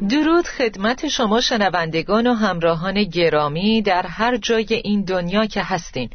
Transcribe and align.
درود 0.00 0.46
خدمت 0.46 1.08
شما 1.08 1.40
شنوندگان 1.40 2.26
و 2.26 2.34
همراهان 2.34 3.04
گرامی 3.04 3.82
در 3.82 4.06
هر 4.06 4.36
جای 4.36 4.66
این 4.84 5.04
دنیا 5.04 5.46
که 5.46 5.62
هستین. 5.62 6.10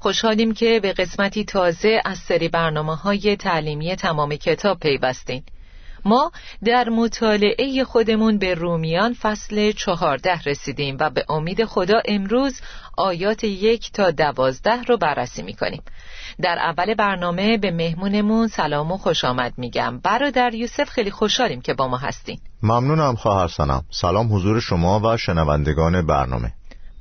خوشحالیم 0.00 0.54
که 0.54 0.80
به 0.80 0.92
قسمتی 0.92 1.44
تازه 1.44 2.00
از 2.04 2.18
سری 2.18 2.48
برنامه 2.48 2.96
های 2.96 3.36
تعلیمی 3.36 3.96
تمام 3.96 4.36
کتاب 4.36 4.78
پیوستین. 4.78 5.42
ما 6.04 6.32
در 6.64 6.88
مطالعه 6.88 7.84
خودمون 7.84 8.38
به 8.38 8.54
رومیان 8.54 9.14
فصل 9.14 9.72
چهارده 9.72 10.40
رسیدیم 10.46 10.96
و 11.00 11.10
به 11.10 11.24
امید 11.28 11.64
خدا 11.64 12.00
امروز 12.04 12.60
آیات 12.96 13.44
یک 13.44 13.92
تا 13.92 14.10
دوازده 14.10 14.82
رو 14.82 14.96
بررسی 14.96 15.42
می‌کنیم. 15.42 15.82
در 16.42 16.58
اول 16.58 16.94
برنامه 16.94 17.58
به 17.58 17.70
مهمونمون 17.70 18.48
سلام 18.48 18.92
و 18.92 18.96
خوش 18.96 19.24
آمد 19.24 19.52
میگم. 19.56 19.98
برادر 19.98 20.54
یوسف 20.54 20.88
خیلی 20.88 21.10
خوشحالیم 21.10 21.60
که 21.60 21.74
با 21.74 21.88
ما 21.88 21.96
هستین. 21.96 22.38
ممنونم 22.62 23.14
خواهر 23.14 23.48
سنم. 23.48 23.84
سلام 23.90 24.34
حضور 24.34 24.60
شما 24.60 25.00
و 25.00 25.16
شنوندگان 25.16 26.06
برنامه. 26.06 26.52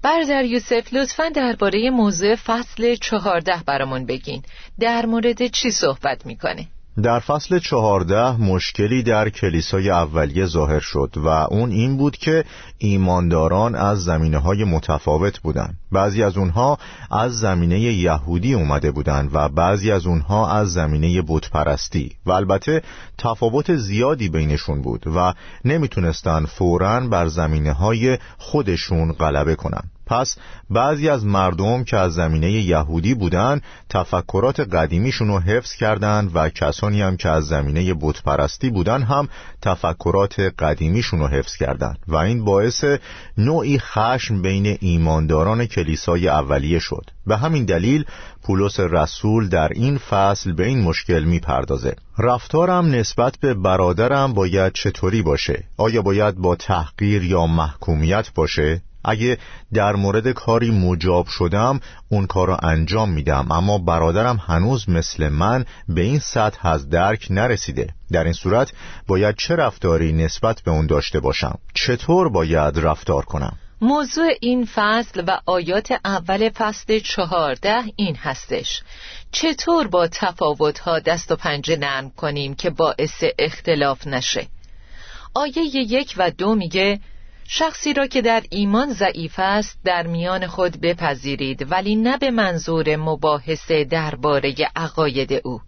برادر 0.02 0.46
یوسف 0.46 0.94
لطفا 0.94 1.30
درباره 1.30 1.90
موضوع 1.90 2.36
فصل 2.36 2.96
چهارده 2.96 3.64
برامون 3.66 4.06
بگین. 4.06 4.44
در 4.80 5.06
مورد 5.06 5.48
چی 5.48 5.72
صحبت 5.72 6.26
می‌کنه؟ 6.26 6.68
در 7.04 7.20
فصل 7.20 7.60
چهارده 7.60 8.42
مشکلی 8.42 9.04
در 9.04 9.30
کلیسای 9.30 9.90
اولیه 9.90 10.46
ظاهر 10.46 10.80
شد 10.80 11.14
و 11.16 11.28
اون 11.28 11.72
این 11.72 11.98
بود 11.98 12.18
که 12.18 12.44
ایمانداران 12.78 13.76
از 13.76 14.04
زمینه 14.04 14.38
های 14.38 14.64
متفاوت 14.64 15.40
بودند. 15.40 15.78
بعضی 15.92 16.24
از 16.24 16.38
اونها 16.38 16.78
از 17.12 17.40
زمینه 17.40 17.80
یهودی 17.80 18.54
اومده 18.54 18.92
بودند 18.92 19.30
و 19.34 19.50
بعضی 19.50 19.92
از 19.92 20.06
اونها 20.06 20.52
از 20.52 20.74
زمینه 20.74 21.22
بتپرستی 21.28 22.12
و 22.26 22.32
البته 22.32 22.82
تفاوت 23.18 23.76
زیادی 23.76 24.30
بینشون 24.30 24.82
بود 24.82 25.04
و 25.16 25.34
نمی‌تونستن 25.66 26.46
فوراً 26.46 27.00
بر 27.00 27.28
زمینه 27.28 27.74
های 27.74 28.18
خودشون 28.38 29.12
غلبه 29.12 29.56
کنند. 29.56 29.92
پس 30.08 30.38
بعضی 30.70 31.10
از 31.10 31.26
مردم 31.26 31.84
که 31.84 31.98
از 31.98 32.14
زمینه 32.14 32.52
یهودی 32.52 33.14
بودند 33.14 33.62
تفکرات 33.90 34.60
قدیمیشون 34.60 35.28
رو 35.28 35.40
حفظ 35.40 35.74
کردند 35.74 36.32
و 36.34 36.50
کسانی 36.50 37.02
هم 37.02 37.18
که 37.18 37.30
از 37.30 37.46
زمینه 37.48 37.94
بتپرستی 37.94 38.70
بودند 38.70 39.04
هم 39.04 39.30
تفکرات 39.62 40.40
قدیمیشون 40.40 41.20
رو 41.20 41.28
حفظ 41.28 41.56
کردند 41.56 41.98
و 42.08 42.16
این 42.16 42.46
باعث 42.46 42.86
نوعی 43.38 43.80
خشم 43.80 44.42
بین 44.42 44.78
ایمانداران 44.82 45.66
کلیسای 45.66 46.28
اولیه 46.28 46.80
شد. 46.80 47.06
به 47.28 47.38
همین 47.38 47.66
دلیل 47.66 48.06
پولس 48.44 48.80
رسول 48.80 49.50
در 49.50 49.68
این 49.68 49.98
فصل 49.98 50.52
به 50.52 50.66
این 50.66 50.82
مشکل 50.82 51.24
می‌پردازه. 51.24 51.96
رفتارم 52.18 52.86
نسبت 52.86 53.38
به 53.40 53.54
برادرم 53.54 54.34
باید 54.34 54.74
چطوری 54.74 55.22
باشه؟ 55.22 55.64
آیا 55.78 56.02
باید 56.02 56.36
با 56.36 56.56
تحقیر 56.56 57.24
یا 57.24 57.48
محکومیت 57.48 58.34
باشه؟ 58.36 58.82
اگه 59.04 59.38
در 59.74 59.96
مورد 59.96 60.32
کاری 60.32 60.72
مجاب 60.72 61.28
شدم 61.28 61.80
اون 62.10 62.28
کار 62.28 62.48
رو 62.48 62.58
انجام 62.62 63.10
میدم. 63.10 63.52
اما 63.52 63.78
برادرم 63.78 64.38
هنوز 64.48 64.90
مثل 64.90 65.30
من 65.30 65.66
به 65.90 66.02
این 66.02 66.20
سطح 66.20 66.68
از 66.68 66.90
درک 66.90 67.28
نرسیده. 67.30 67.94
در 68.12 68.24
این 68.24 68.34
صورت 68.34 68.72
باید 69.08 69.36
چه 69.36 69.56
رفتاری 69.56 70.14
نسبت 70.14 70.62
به 70.62 70.72
اون 70.72 70.88
داشته 70.88 71.20
باشم؟ 71.20 71.60
چطور 71.74 72.30
باید 72.30 72.80
رفتار 72.80 73.26
کنم؟ 73.26 73.58
موضوع 73.82 74.28
این 74.42 74.66
فصل 74.76 75.24
و 75.28 75.40
آیات 75.46 75.94
اول 76.06 76.50
فصل 76.50 77.00
چهارده 77.00 77.84
این 77.96 78.16
هستش. 78.16 78.82
چطور 79.32 79.88
با 79.88 80.08
تفاوتها 80.08 81.00
دست 81.00 81.32
و 81.32 81.36
پنجه 81.36 81.78
نرم 81.78 82.10
کنیم 82.10 82.56
که 82.56 82.70
باعث 82.70 83.24
اختلاف 83.40 84.08
نشه؟ 84.08 84.48
آیه 85.34 85.64
یک 85.64 86.16
و 86.18 86.32
دو 86.32 86.56
میگه 86.56 87.00
شخصی 87.50 87.94
را 87.94 88.08
که 88.08 88.22
در 88.22 88.44
ایمان 88.50 88.94
ضعیف 88.94 89.36
است 89.38 89.80
در 89.84 90.08
میان 90.08 90.48
خود 90.48 90.82
بپذیرید 90.82 91.72
ولی 91.72 91.96
نه 91.96 92.18
به 92.18 92.32
منظور 92.32 92.96
مباحثه 92.96 93.84
درباره 93.84 94.56
عقاید 94.76 95.34
او 95.44 95.62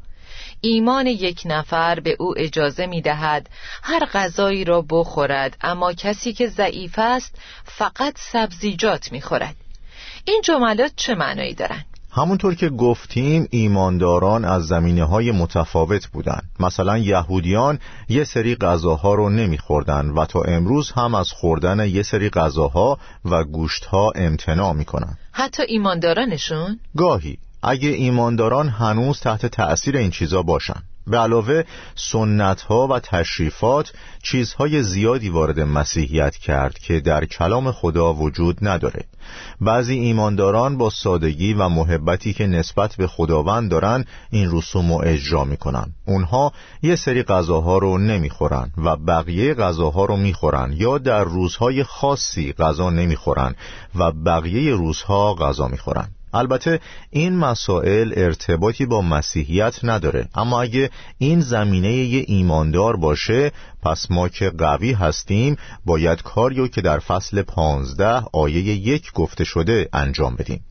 ایمان 0.61 1.07
یک 1.07 1.41
نفر 1.45 1.99
به 1.99 2.15
او 2.19 2.33
اجازه 2.37 2.85
می 2.85 3.01
دهد 3.01 3.49
هر 3.83 4.05
غذایی 4.05 4.63
را 4.63 4.85
بخورد 4.89 5.57
اما 5.61 5.93
کسی 5.93 6.33
که 6.33 6.47
ضعیف 6.47 6.99
است 6.99 7.35
فقط 7.65 8.13
سبزیجات 8.17 9.11
می 9.11 9.21
خورد 9.21 9.55
این 10.25 10.41
جملات 10.43 10.91
چه 10.95 11.15
معنایی 11.15 11.53
دارند؟ 11.53 11.85
همونطور 12.19 12.55
که 12.55 12.69
گفتیم 12.69 13.47
ایمانداران 13.51 14.45
از 14.45 14.67
زمینه 14.67 15.03
های 15.03 15.31
متفاوت 15.31 16.07
بودند. 16.07 16.49
مثلا 16.59 16.97
یهودیان 16.97 17.79
یه 18.09 18.23
سری 18.23 18.55
غذاها 18.55 19.13
رو 19.13 19.29
نمیخوردن 19.29 20.09
و 20.09 20.25
تا 20.25 20.41
امروز 20.41 20.91
هم 20.91 21.15
از 21.15 21.31
خوردن 21.31 21.87
یه 21.87 22.03
سری 22.03 22.29
غذاها 22.29 22.97
و 23.25 23.43
گوشتها 23.43 24.11
امتناع 24.15 24.73
می‌کنن 24.73 25.17
حتی 25.31 25.63
ایماندارانشون؟ 25.63 26.79
گاهی 26.97 27.37
اگه 27.63 27.89
ایمانداران 27.89 28.69
هنوز 28.69 29.19
تحت 29.19 29.45
تأثیر 29.45 29.97
این 29.97 30.11
چیزا 30.11 30.43
باشن 30.43 30.81
به 31.09 31.17
علاوه 31.17 31.63
سنت 31.95 32.61
ها 32.61 32.87
و 32.87 32.99
تشریفات 32.99 33.93
چیزهای 34.23 34.83
زیادی 34.83 35.29
وارد 35.29 35.59
مسیحیت 35.59 36.35
کرد 36.35 36.79
که 36.79 36.99
در 36.99 37.25
کلام 37.25 37.71
خدا 37.71 38.13
وجود 38.13 38.57
نداره. 38.61 39.03
بعضی 39.61 39.93
ایمانداران 39.93 40.77
با 40.77 40.89
سادگی 40.89 41.53
و 41.53 41.69
محبتی 41.69 42.33
که 42.33 42.47
نسبت 42.47 42.95
به 42.95 43.07
خداوند 43.07 43.71
دارن 43.71 44.05
این 44.29 44.49
رسوم 44.51 44.91
رو 44.91 45.01
اجرا 45.03 45.43
می‌کنن. 45.43 45.91
اونها 46.05 46.53
یه 46.81 46.95
سری 46.95 47.23
غذاها 47.23 47.77
رو 47.77 47.97
نمی‌خورن 47.97 48.71
و 48.77 48.95
بقیه 48.95 49.53
غذاها 49.53 50.05
رو 50.05 50.17
می‌خورن 50.17 50.73
یا 50.73 50.97
در 50.97 51.23
روزهای 51.23 51.83
خاصی 51.83 52.53
غذا 52.53 52.89
نمی‌خورن 52.89 53.55
و 53.95 54.11
بقیه 54.11 54.75
روزها 54.75 55.33
غذا 55.33 55.67
می‌خورن. 55.67 56.09
البته 56.33 56.79
این 57.09 57.35
مسائل 57.35 58.13
ارتباطی 58.15 58.85
با 58.85 59.01
مسیحیت 59.01 59.79
نداره. 59.83 60.27
اما 60.35 60.61
اگه 60.61 60.89
این 61.17 61.41
زمینه 61.41 61.93
یه 61.93 62.23
ایماندار 62.27 62.95
باشه 62.95 63.51
پس 63.83 64.11
ما 64.11 64.29
که 64.29 64.49
قوی 64.49 64.93
هستیم 64.93 65.55
باید 65.85 66.21
کاریو 66.21 66.67
که 66.67 66.81
در 66.81 66.99
فصل 66.99 67.41
پانزده 67.41 68.23
آیه 68.33 68.57
یک 68.61 69.11
گفته 69.13 69.43
شده 69.43 69.89
انجام 69.93 70.35
بدیم. 70.35 70.63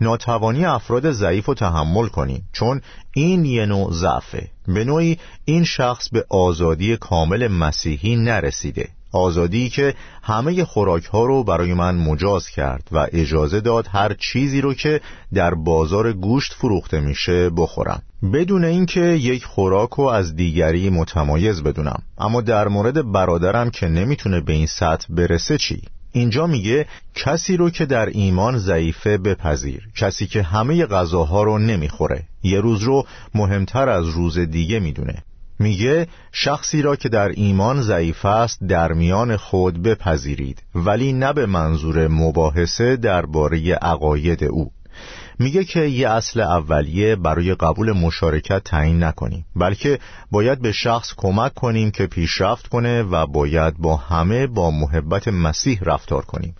ناتوانی 0.00 0.64
افراد 0.64 1.10
ضعیف 1.10 1.46
رو 1.46 1.54
تحمل 1.54 2.06
کنیم 2.06 2.48
چون 2.52 2.80
این 3.14 3.44
یه 3.44 3.66
نوع 3.66 3.92
ضعفه. 3.92 4.50
به 4.66 4.84
نوعی 4.84 5.18
این 5.44 5.64
شخص 5.64 6.08
به 6.08 6.24
آزادی 6.30 6.96
کامل 6.96 7.48
مسیحی 7.48 8.16
نرسیده. 8.16 8.88
آزادی 9.12 9.68
که 9.68 9.94
همه 10.22 10.64
خوراک 10.64 11.04
ها 11.04 11.24
رو 11.24 11.44
برای 11.44 11.74
من 11.74 11.94
مجاز 11.94 12.48
کرد 12.48 12.88
و 12.92 13.06
اجازه 13.12 13.60
داد 13.60 13.88
هر 13.90 14.14
چیزی 14.14 14.60
رو 14.60 14.74
که 14.74 15.00
در 15.34 15.54
بازار 15.54 16.12
گوشت 16.12 16.52
فروخته 16.52 17.00
میشه 17.00 17.50
بخورم. 17.50 18.02
بدون 18.32 18.64
اینکه 18.64 19.00
یک 19.00 19.44
خوراک 19.44 19.90
رو 19.90 20.04
از 20.04 20.36
دیگری 20.36 20.90
متمایز 20.90 21.62
بدونم. 21.62 22.02
اما 22.18 22.40
در 22.40 22.68
مورد 22.68 23.12
برادرم 23.12 23.70
که 23.70 23.88
نمی‌تونه 23.88 24.40
به 24.40 24.52
این 24.52 24.66
سطح 24.66 25.06
برسه 25.10 25.58
چی؟ 25.58 25.82
اینجا 26.12 26.46
میگه 26.46 26.86
کسی 27.14 27.56
رو 27.56 27.70
که 27.70 27.86
در 27.86 28.06
ایمان 28.06 28.58
ضعیفه 28.58 29.18
بپذیر. 29.18 29.88
کسی 29.96 30.26
که 30.26 30.42
همه 30.42 30.86
غذاها 30.86 31.42
رو 31.42 31.58
نمی‌خوره. 31.58 32.22
یه 32.42 32.60
روز 32.60 32.82
رو 32.82 33.06
مهمتر 33.34 33.88
از 33.88 34.08
روز 34.08 34.38
دیگه 34.38 34.80
می‌دونه. 34.80 35.22
میگه 35.58 36.06
شخصی 36.32 36.82
را 36.82 36.96
که 36.96 37.08
در 37.08 37.28
ایمان 37.28 37.82
ضعیف 37.82 38.24
است 38.24 38.64
در 38.64 38.92
میان 38.92 39.36
خود 39.36 39.82
بپذیرید 39.82 40.62
ولی 40.74 41.12
نه 41.12 41.32
به 41.32 41.46
منظور 41.46 42.08
مباحثه 42.08 42.96
درباره 42.96 43.74
عقاید 43.74 44.44
او. 44.44 44.70
میگه 45.38 45.64
که 45.64 45.80
یه 45.80 46.08
اصل 46.08 46.40
اولیه 46.40 47.16
برای 47.16 47.54
قبول 47.54 47.92
مشارکت 47.92 48.64
تعیین 48.64 49.04
نکنیم 49.04 49.46
بلکه 49.56 49.98
باید 50.30 50.62
به 50.62 50.72
شخص 50.72 51.14
کمک 51.16 51.54
کنیم 51.54 51.90
که 51.90 52.06
پیشرفت 52.06 52.66
کنه 52.66 53.02
و 53.02 53.26
باید 53.26 53.78
با 53.78 53.96
همه 53.96 54.46
با 54.46 54.70
محبت 54.70 55.28
مسیح 55.28 55.78
رفتار 55.82 56.24
کنیم. 56.24 56.54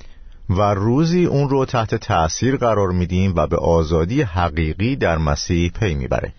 و 0.51 0.63
روزی 0.63 1.25
اون 1.25 1.49
رو 1.49 1.65
تحت 1.65 1.95
تأثیر 1.95 2.57
قرار 2.57 2.89
میدیم 2.89 3.33
و 3.37 3.47
به 3.47 3.57
آزادی 3.57 4.23
حقیقی 4.23 4.97
در 4.97 5.19
مسیح 5.19 5.71
پی 5.71 5.95
می‌بره. 5.95 6.33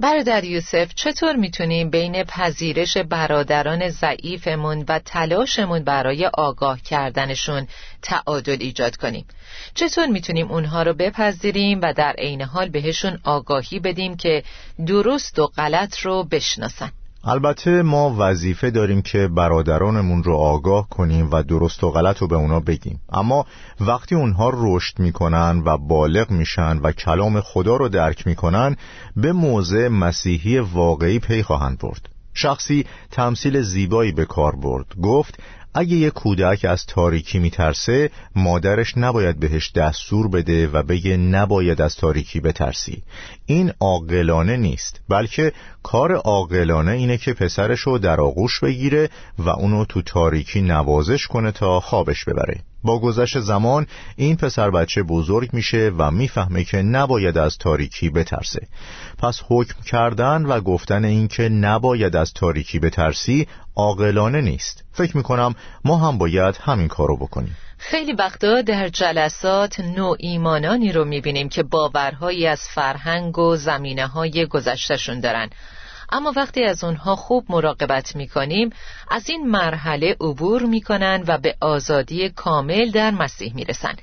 برادر 0.00 0.44
یوسف 0.44 0.94
چطور 0.94 1.36
می‌تونیم 1.36 1.90
بین 1.90 2.24
پذیرش 2.24 2.96
برادران 2.96 3.88
ضعیفمون 3.88 4.84
و 4.88 4.98
تلاشمون 4.98 5.84
برای 5.84 6.26
آگاه 6.26 6.80
کردنشون 6.80 7.66
تعادل 8.02 8.56
ایجاد 8.60 8.96
کنیم؟ 8.96 9.26
چطور 9.74 10.06
می‌تونیم 10.06 10.50
اونها 10.50 10.82
رو 10.82 10.94
بپذیریم 10.94 11.80
و 11.82 11.92
در 11.92 12.12
عین 12.18 12.42
حال 12.42 12.68
بهشون 12.68 13.18
آگاهی 13.24 13.78
بدیم 13.78 14.16
که 14.16 14.42
درست 14.86 15.38
و 15.38 15.46
غلط 15.46 15.98
رو 15.98 16.24
بشناسن؟ 16.24 16.92
البته 17.24 17.82
ما 17.82 18.16
وظیفه 18.18 18.70
داریم 18.70 19.02
که 19.02 19.28
برادرانمون 19.28 20.22
رو 20.22 20.34
آگاه 20.36 20.88
کنیم 20.88 21.30
و 21.30 21.42
درست 21.42 21.84
و 21.84 21.90
غلط 21.90 22.18
رو 22.18 22.26
به 22.26 22.36
اونا 22.36 22.60
بگیم. 22.60 23.00
اما 23.12 23.46
وقتی 23.80 24.14
اونها 24.14 24.52
رشد 24.54 24.98
می‌کنن 24.98 25.62
و 25.64 25.78
بالغ 25.78 26.30
میشن 26.30 26.78
و 26.78 26.92
کلام 26.92 27.40
خدا 27.40 27.76
رو 27.76 27.88
درک 27.88 28.26
می‌کنن 28.26 28.76
به 29.16 29.32
موضع 29.32 29.88
مسیحی 29.88 30.58
واقعی 30.58 31.18
پی 31.18 31.42
خواهند 31.42 31.78
برد. 31.78 32.08
شخصی 32.34 32.86
تمثیل 33.10 33.62
زیبایی 33.62 34.12
به 34.12 34.24
کار 34.24 34.56
برد. 34.56 34.86
گفت 35.02 35.38
اگه 35.74 35.96
یه 35.96 36.10
کودک 36.10 36.64
از 36.64 36.86
تاریکی 36.86 37.38
میترسه 37.38 38.10
مادرش 38.36 38.98
نباید 38.98 39.40
بهش 39.40 39.72
دستور 39.72 40.28
بده 40.28 40.68
و 40.68 40.82
بگه 40.82 41.16
نباید 41.16 41.82
از 41.82 41.96
تاریکی 41.96 42.40
بترسی. 42.40 43.02
این 43.46 43.72
عاقلانه 43.80 44.56
نیست 44.56 45.00
بلکه 45.08 45.52
کار 45.82 46.12
عاقلانه 46.12 46.92
اینه 46.92 47.16
که 47.16 47.32
پسرش 47.32 47.80
رو 47.80 47.98
در 47.98 48.20
آغوش 48.20 48.60
بگیره 48.60 49.10
و 49.38 49.48
اونو 49.48 49.84
تو 49.84 50.02
تاریکی 50.02 50.60
نوازش 50.60 51.26
کنه 51.26 51.52
تا 51.52 51.80
خوابش 51.80 52.24
ببره. 52.24 52.60
با 52.84 52.98
گذشت 52.98 53.40
زمان 53.40 53.86
این 54.16 54.36
پسر 54.36 54.70
بچه 54.70 55.02
بزرگ 55.02 55.50
میشه 55.52 55.92
و 55.98 56.10
می‌فهمه 56.10 56.64
که 56.64 56.82
نباید 56.82 57.38
از 57.38 57.58
تاریکی 57.58 58.10
بترسه. 58.10 58.66
پس 59.18 59.40
حکم 59.48 59.82
کردن 59.82 60.46
و 60.46 60.60
گفتن 60.60 61.04
اینکه 61.04 61.48
نباید 61.48 62.16
از 62.16 62.32
تاریکی 62.32 62.78
بترسی 62.78 63.46
عاقلانه 63.76 64.40
نیست. 64.40 64.84
فکر 64.92 65.16
می‌کنم 65.16 65.54
ما 65.84 65.96
هم 65.96 66.18
باید 66.18 66.58
همین 66.62 66.88
کارو 66.88 67.16
بکنیم. 67.16 67.56
خیلی 67.82 68.12
وقتا 68.12 68.62
در 68.62 68.88
جلسات 68.88 69.80
نوع 69.80 70.16
ایمانانی 70.18 70.92
رو 70.92 71.04
می‌بینیم 71.04 71.48
که 71.48 71.62
باورهایی 71.62 72.46
از 72.46 72.60
فرهنگ 72.74 73.38
و 73.38 73.56
زمینه 73.56 74.06
های 74.06 74.46
گذشتشون 74.46 75.20
دارن. 75.20 75.50
اما 76.12 76.32
وقتی 76.36 76.64
از 76.64 76.84
اونها 76.84 77.16
خوب 77.16 77.44
مراقبت 77.48 78.16
می‌کنیم 78.16 78.70
از 79.10 79.28
این 79.28 79.46
مرحله 79.46 80.16
عبور 80.20 80.62
می‌کنن 80.62 81.24
و 81.26 81.38
به 81.38 81.56
آزادی 81.60 82.28
کامل 82.28 82.90
در 82.90 83.10
مسیح 83.10 83.54
می‌رسن. 83.54 83.94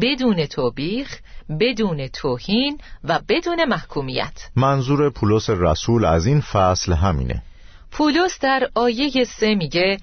بدون 0.00 0.46
توبیخ 0.46 1.18
بدون 1.60 2.08
توهین 2.08 2.78
و 3.04 3.20
بدون 3.28 3.64
محکومیت. 3.64 4.48
منظور 4.56 5.10
پولس 5.10 5.50
رسول 5.50 6.04
از 6.04 6.26
این 6.26 6.40
فصل 6.40 6.92
همینه. 6.92 7.42
پولس 7.90 8.38
در 8.40 8.68
آیه 8.74 9.24
سه 9.24 9.54
میگه 9.54 9.98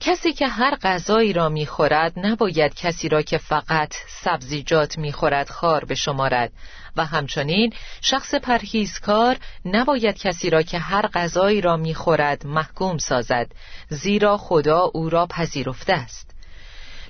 کسی 0.00 0.32
که 0.32 0.48
هر 0.48 0.76
غذایی 0.82 1.32
را 1.32 1.48
می‌خورد 1.48 2.12
نباید 2.16 2.74
کسی 2.74 3.08
را 3.08 3.22
که 3.22 3.38
فقط 3.38 3.94
سبزیجات 4.08 4.98
می‌خورد 4.98 5.50
خار 5.50 5.84
بشمارد. 5.84 6.52
و 6.96 7.04
همچنین 7.04 7.72
شخص 8.00 8.34
پرهیزکار 8.34 9.36
نباید 9.64 10.18
کسی 10.18 10.50
را 10.50 10.62
که 10.62 10.78
هر 10.78 11.06
غذایی 11.06 11.60
را 11.60 11.76
می‌خورد 11.76 12.46
محکوم 12.46 12.98
سازد 12.98 13.46
زیرا 13.88 14.36
خدا 14.36 14.90
او 14.94 15.10
را 15.10 15.26
پذیرفته 15.26 15.92
است. 15.92 16.30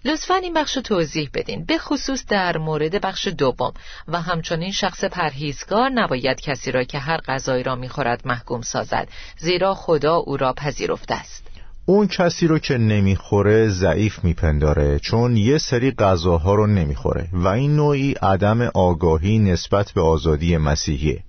لطفا 0.04 0.34
این 0.34 0.54
بخش 0.54 0.74
توضیح 0.74 1.30
بدین 1.34 1.64
به 1.64 1.78
خصوص 1.78 2.26
در 2.26 2.58
مورد 2.58 3.00
بخش 3.00 3.28
دوم. 3.28 3.72
و 4.08 4.20
همچنین 4.20 4.72
شخص 4.72 5.04
پرهیزگار 5.04 5.90
نباید 5.90 6.40
کسی 6.40 6.72
را 6.72 6.84
که 6.84 6.98
هر 6.98 7.16
غذایی 7.16 7.62
را 7.62 7.74
می‌خورد 7.74 8.26
محکوم 8.26 8.60
سازد 8.60 9.08
زیرا 9.36 9.74
خدا 9.74 10.16
او 10.16 10.36
را 10.36 10.52
پذیرفته 10.52 11.14
است. 11.14 11.49
اون 11.86 12.06
کسی 12.06 12.46
رو 12.46 12.58
که 12.58 12.78
نمی‌خوره 12.78 13.68
ضعیف 13.68 14.24
میپنداره 14.24 14.98
چون 14.98 15.36
یه 15.36 15.58
سری 15.58 15.90
غذاها 15.90 16.54
رو 16.54 16.66
نمی‌خوره 16.66 17.28
و 17.32 17.48
این 17.48 17.76
نوعی 17.76 18.12
عدم 18.12 18.60
آگاهی 18.74 19.38
نسبت 19.38 19.92
به 19.92 20.00
آزادی 20.00 20.56
مسیحیه. 20.56 21.22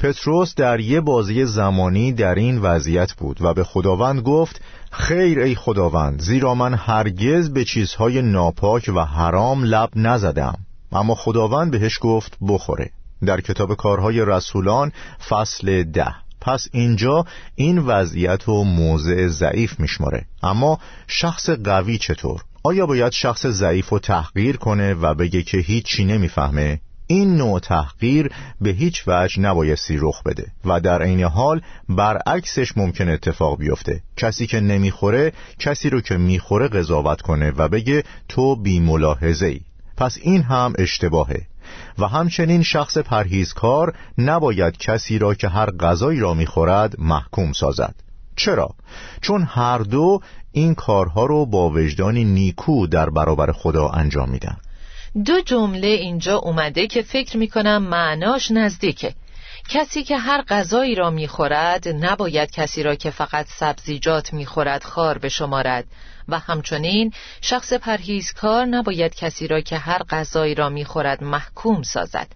پتروس 0.00 0.54
در 0.54 0.80
یه 0.80 1.00
بازی 1.00 1.44
زمانی 1.44 2.12
در 2.12 2.34
این 2.34 2.58
وضعیت 2.58 3.12
بود 3.12 3.38
و 3.40 3.54
به 3.54 3.64
خداوند 3.64 4.20
گفت 4.20 4.60
خیر 4.90 5.40
ای 5.40 5.54
خداوند 5.54 6.20
زیرا 6.20 6.54
من 6.54 6.74
هرگز 6.74 7.50
به 7.50 7.64
چیزهای 7.64 8.22
ناپاک 8.22 8.90
و 8.94 9.04
حرام 9.04 9.64
لب 9.64 9.90
نزدم. 9.96 10.58
اما 10.92 11.14
خداوند 11.14 11.70
بهش 11.70 11.98
گفت 12.00 12.36
بخوره. 12.48 12.90
در 13.26 13.40
کتاب 13.40 13.74
کارهای 13.74 14.24
رسولان 14.24 14.92
فصل 15.28 15.82
ده. 15.82 16.14
پس 16.40 16.68
اینجا 16.72 17.24
این 17.54 17.78
وضعیت 17.78 18.48
و 18.48 18.64
موضع 18.64 19.26
ضعیف 19.26 19.80
میشماره 19.80 20.24
اما 20.42 20.78
شخص 21.06 21.50
قوی 21.50 21.98
چطور؟ 21.98 22.40
آیا 22.62 22.86
باید 22.86 23.12
شخص 23.12 23.46
ضعیف 23.46 23.88
رو 23.88 23.98
تحقیر 23.98 24.56
کنه 24.56 24.94
و 24.94 25.14
بگه 25.14 25.42
که 25.42 25.58
هیچی 25.58 26.04
نمی‌فهمه؟ 26.04 26.80
این 27.10 27.36
نوع 27.36 27.60
تحقیر 27.60 28.30
به 28.60 28.70
هیچ 28.70 29.02
وجه 29.06 29.40
نبایستی 29.40 29.96
رخ 30.00 30.22
بده 30.22 30.46
و 30.64 30.80
در 30.80 31.02
عین 31.02 31.22
حال 31.22 31.60
برعکسش 31.88 32.76
ممکن 32.76 33.08
اتفاق 33.08 33.58
بیفته 33.58 34.02
کسی 34.16 34.46
که 34.46 34.60
نمی‌خوره 34.60 35.32
کسی 35.58 35.90
رو 35.90 36.00
که 36.00 36.16
می‌خوره 36.16 36.68
قضاوت 36.68 37.20
کنه 37.20 37.50
و 37.50 37.68
بگه 37.68 38.04
تو 38.28 38.56
بی 38.56 38.80
ملاحظه 38.80 39.46
ای 39.46 39.60
پس 39.96 40.18
این 40.22 40.42
هم 40.42 40.72
اشتباهه 40.78 41.46
و 41.98 42.06
همچنین 42.06 42.62
شخص 42.62 42.98
پرهیزکار 42.98 43.94
نباید 44.18 44.76
کسی 44.78 45.18
را 45.18 45.34
که 45.34 45.48
هر 45.48 45.70
غذایی 45.70 46.20
را 46.20 46.34
می‌خورد 46.34 46.94
محکوم 46.98 47.52
سازد. 47.52 47.94
چرا؟ 48.36 48.74
چون 49.20 49.42
هر 49.42 49.78
دو 49.78 50.20
این 50.52 50.74
کارها 50.74 51.26
رو 51.26 51.46
با 51.46 51.70
وجدانی 51.70 52.24
نیکو 52.24 52.86
در 52.86 53.10
برابر 53.10 53.52
خدا 53.52 53.88
انجام 53.88 54.30
میدن. 54.30 54.56
دو 55.24 55.40
جمله 55.40 55.86
اینجا 55.86 56.36
اومده 56.36 56.86
که 56.86 57.02
فکر 57.02 57.36
می‌کنم 57.36 57.82
معناش 57.82 58.50
نزدیکه. 58.50 59.14
کسی 59.68 60.02
که 60.04 60.18
هر 60.18 60.42
غذایی 60.42 60.94
را 60.94 61.10
می‌خورد 61.10 61.88
نباید 61.88 62.50
کسی 62.50 62.82
را 62.82 62.94
که 62.94 63.10
فقط 63.10 63.46
سبزیجات 63.48 64.32
می‌خورد 64.32 64.84
خار 64.84 65.18
بشمارد. 65.18 65.84
و 66.28 66.38
همچنین 66.38 67.12
شخص 67.40 67.72
پرهیزکار 67.72 68.64
نباید 68.66 69.14
کسی 69.14 69.46
را 69.46 69.60
که 69.60 69.78
هر 69.78 69.98
غذایی 69.98 70.54
را 70.54 70.68
می‌خورد 70.68 71.24
محکوم 71.24 71.82
سازد. 71.82 72.26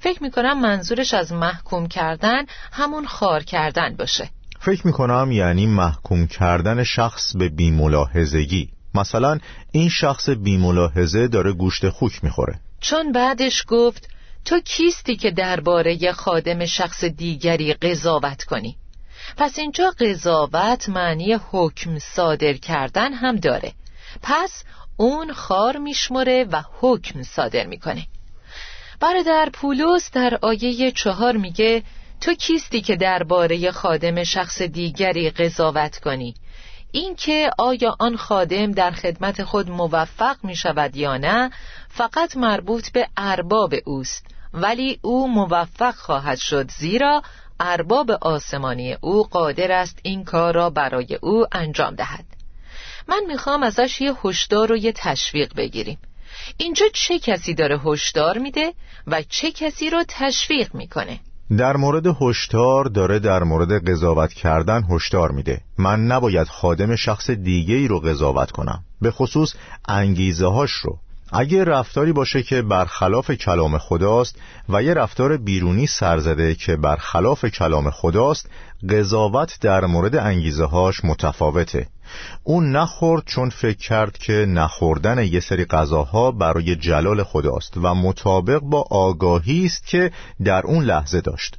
فکر 0.00 0.22
می‌کنم 0.22 0.60
منظورش 0.60 1.14
از 1.14 1.32
محکوم 1.32 1.88
کردن 1.88 2.44
همون 2.72 3.06
خار 3.06 3.42
کردن 3.42 3.96
باشه. 3.96 4.30
فکر 4.60 4.86
می‌کنم 4.86 5.32
یعنی 5.32 5.66
محکوم 5.66 6.26
کردن 6.26 6.84
شخص 6.84 7.36
به 7.36 7.48
بیملاحظگی. 7.48 8.68
مثلا 8.94 9.38
این 9.72 9.88
شخص 9.88 10.28
بیملاحظه 10.30 11.28
داره 11.28 11.52
گوشت 11.52 11.88
خوک 11.88 12.24
می‌خوره. 12.24 12.60
چون 12.80 13.12
بعدش 13.12 13.64
گفت 13.68 14.08
تو 14.46 14.60
کیستی 14.60 15.16
که 15.16 15.30
درباره 15.30 16.12
خادم 16.12 16.66
شخص 16.66 17.04
دیگری 17.04 17.74
قضاوت 17.74 18.44
کنی؟ 18.44 18.76
پس 19.36 19.58
اینجا 19.58 19.90
قضاوت 20.00 20.88
معنی 20.88 21.38
حکم 21.52 21.98
صادر 21.98 22.52
کردن 22.52 23.12
هم 23.12 23.36
داره. 23.36 23.72
پس 24.22 24.64
اون 24.96 25.32
خار 25.32 25.76
میشمره 25.76 26.44
و 26.44 26.62
حکم 26.80 27.22
صادر 27.22 27.66
می‌کنه. 27.66 28.06
برادر 29.00 29.50
پولس 29.52 30.10
در 30.10 30.38
آیه 30.42 30.90
چهار 30.90 31.36
میگه 31.36 31.82
تو 32.20 32.34
کیستی 32.34 32.80
که 32.80 32.96
درباره 32.96 33.70
خادم 33.70 34.24
شخص 34.24 34.62
دیگری 34.62 35.30
قضاوت 35.30 35.98
کنی؟ 35.98 36.34
اینکه 36.92 37.50
آیا 37.58 37.96
آن 37.98 38.16
خادم 38.16 38.72
در 38.72 38.90
خدمت 38.90 39.44
خود 39.44 39.70
موفق 39.70 40.36
می 40.42 40.56
شود 40.56 40.96
یا 40.96 41.16
نه 41.16 41.50
فقط 41.88 42.36
مربوط 42.36 42.92
به 42.92 43.08
ارباب 43.16 43.74
اوست. 43.84 44.35
ولی 44.56 44.98
او 45.02 45.28
موفق 45.28 45.94
خواهد 45.94 46.38
شد 46.38 46.70
زیرا 46.70 47.22
ارباب 47.60 48.10
آسمانی 48.10 48.96
او 49.00 49.22
قادر 49.22 49.72
است 49.72 49.98
این 50.02 50.24
کار 50.24 50.54
را 50.54 50.70
برای 50.70 51.18
او 51.22 51.46
انجام 51.52 51.94
دهد. 51.94 52.24
من 53.08 53.22
می‌خوام 53.28 53.62
ازش 53.62 54.00
یه 54.00 54.14
هشدار 54.24 54.72
و 54.72 54.76
یه 54.76 54.92
تشویق 54.92 55.54
بگیریم. 55.56 55.98
اینجا 56.56 56.86
چه 56.92 57.18
کسی 57.18 57.54
داره 57.54 57.78
هشدار 57.78 58.38
میده 58.38 58.74
و 59.06 59.22
چه 59.22 59.50
کسی 59.50 59.90
رو 59.90 60.04
تشویق 60.08 60.74
می‌کنه؟ 60.74 61.20
در 61.58 61.76
مورد 61.76 62.06
هشدار 62.20 62.84
داره 62.84 63.18
در 63.18 63.42
مورد 63.42 63.88
قضاوت 63.90 64.32
کردن 64.32 64.84
هشدار 64.90 65.30
میده. 65.30 65.60
من 65.78 66.06
نباید 66.06 66.48
خادم 66.48 66.96
شخص 66.96 67.30
دیگه 67.30 67.74
ای 67.74 67.88
رو 67.88 68.00
قضاوت 68.00 68.50
کنم. 68.50 68.84
به 69.00 69.10
خصوص 69.10 69.54
انگیزه 69.88 70.46
هاش 70.46 70.72
رو. 70.72 70.98
اگه 71.38 71.64
رفتاری 71.64 72.12
باشه 72.12 72.42
که 72.42 72.62
برخلاف 72.62 73.30
کلام 73.30 73.78
خداست 73.78 74.38
و 74.68 74.82
یه 74.82 74.94
رفتار 74.94 75.36
بیرونی 75.36 75.86
سرزده 75.86 76.54
که 76.54 76.76
برخلاف 76.76 77.44
کلام 77.44 77.90
خداست 77.90 78.50
قضاوت 78.90 79.58
در 79.60 79.84
مورد 79.84 80.16
انگیزه 80.16 80.64
هاش 80.64 81.04
متفاوته. 81.04 81.86
اون 82.44 82.76
نخورد 82.76 83.22
چون 83.26 83.50
فکر 83.50 83.78
کرد 83.78 84.18
که 84.18 84.32
نخوردن 84.32 85.24
یه 85.24 85.40
سری 85.40 85.64
غذاها 85.64 86.30
برای 86.30 86.76
جلال 86.76 87.22
خداست 87.22 87.76
و 87.76 87.94
مطابق 87.94 88.60
با 88.60 88.84
آگاهی 88.90 89.66
است 89.66 89.86
که 89.86 90.10
در 90.44 90.66
اون 90.66 90.84
لحظه 90.84 91.20
داشت. 91.20 91.58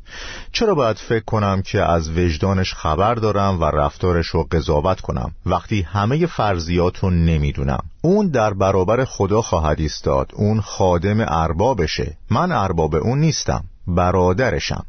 چرا 0.51 0.75
باید 0.75 0.97
فکر 0.97 1.23
کنم 1.25 1.61
که 1.61 1.81
از 1.81 2.09
وجدانش 2.09 2.73
خبر 2.73 3.15
دارم 3.15 3.61
و 3.61 3.65
رفتارش 3.65 4.27
رو 4.27 4.47
قضاوت 4.51 5.01
کنم؟ 5.01 5.31
وقتی 5.45 5.81
همه 5.81 6.25
فرضیات 6.25 6.97
رو 6.97 7.09
نمی‌دونم. 7.09 7.83
اون 8.01 8.27
در 8.27 8.53
برابر 8.53 9.05
خدا 9.05 9.41
خواهد 9.41 9.79
ایستاد. 9.79 10.31
اون 10.35 10.61
خادم 10.61 11.19
اربابشه. 11.19 12.17
من 12.29 12.51
ارباب 12.51 12.95
اون 12.95 13.19
نیستم. 13.19 13.63
برادرشم. 13.87 14.85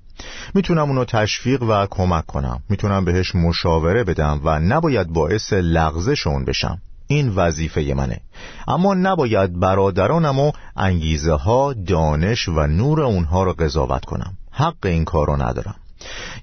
می‌تونم 0.55 0.89
اونو 0.89 1.05
تشویق 1.05 1.63
و 1.63 1.87
کمک 1.91 2.27
کنم. 2.27 2.63
می‌تونم 2.69 3.05
بهش 3.05 3.35
مشاوره 3.35 4.05
بدم 4.05 4.41
و 4.45 4.59
نباید 4.59 5.09
باعث 5.09 5.53
لغزش 5.53 6.27
اون 6.27 6.45
بشم. 6.45 6.79
این 7.07 7.29
وظیفه 7.29 7.95
منه. 7.97 8.21
اما 8.69 8.95
نباید 8.95 9.61
برادرانم 9.61 10.39
و 10.39 10.53
انگیزه 10.77 11.33
ها 11.33 11.73
دانش 11.73 12.49
و 12.49 12.67
نور 12.67 13.03
اونها 13.03 13.43
رو 13.43 13.53
قضاوت 13.53 14.05
کنم. 14.05 14.37
حق 14.51 14.87
این 14.87 15.05
کارو 15.05 15.43
ندارم. 15.43 15.75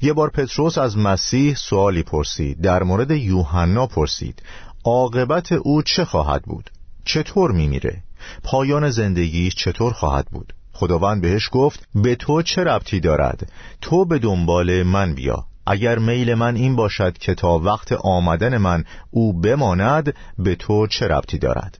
یه 0.01 0.13
بار 0.13 0.29
پتروس 0.29 0.77
از 0.77 0.98
مسیح 0.98 1.55
سوالی 1.55 2.03
پرسید. 2.03 2.62
در 2.62 2.84
مورد 2.84 3.12
یوحنا 3.12 3.88
پرسید. 3.88 4.44
عاقبت 4.86 5.51
او 5.51 5.82
چه 5.82 6.05
خواهد 6.05 6.44
بود؟ 6.44 6.70
چطور 7.05 7.51
میمیره؟ 7.51 8.03
پایان 8.44 8.89
زندگیش 8.89 9.55
چطور 9.55 9.94
خواهد 9.94 10.25
بود؟ 10.32 10.53
خداوند 10.75 11.22
بهش 11.22 11.50
گفت 11.51 11.88
به 11.96 12.15
تو 12.15 12.41
چه 12.41 12.63
ربطی 12.63 13.00
دارد؟ 13.00 13.51
تو 13.82 14.05
به 14.05 14.20
دنبال 14.20 14.84
من 14.84 15.15
بیا. 15.15 15.46
اگر 15.67 16.00
میل 16.00 16.34
من 16.34 16.55
این 16.55 16.75
باشد 16.75 17.17
که 17.17 17.36
تا 17.36 17.60
وقت 17.60 17.91
آمدن 17.91 18.58
من 18.58 18.84
او 19.12 19.41
بماند 19.41 20.15
به 20.39 20.55
تو 20.55 20.88
چه 20.88 21.08
ربطی 21.08 21.38
دارد؟ 21.38 21.79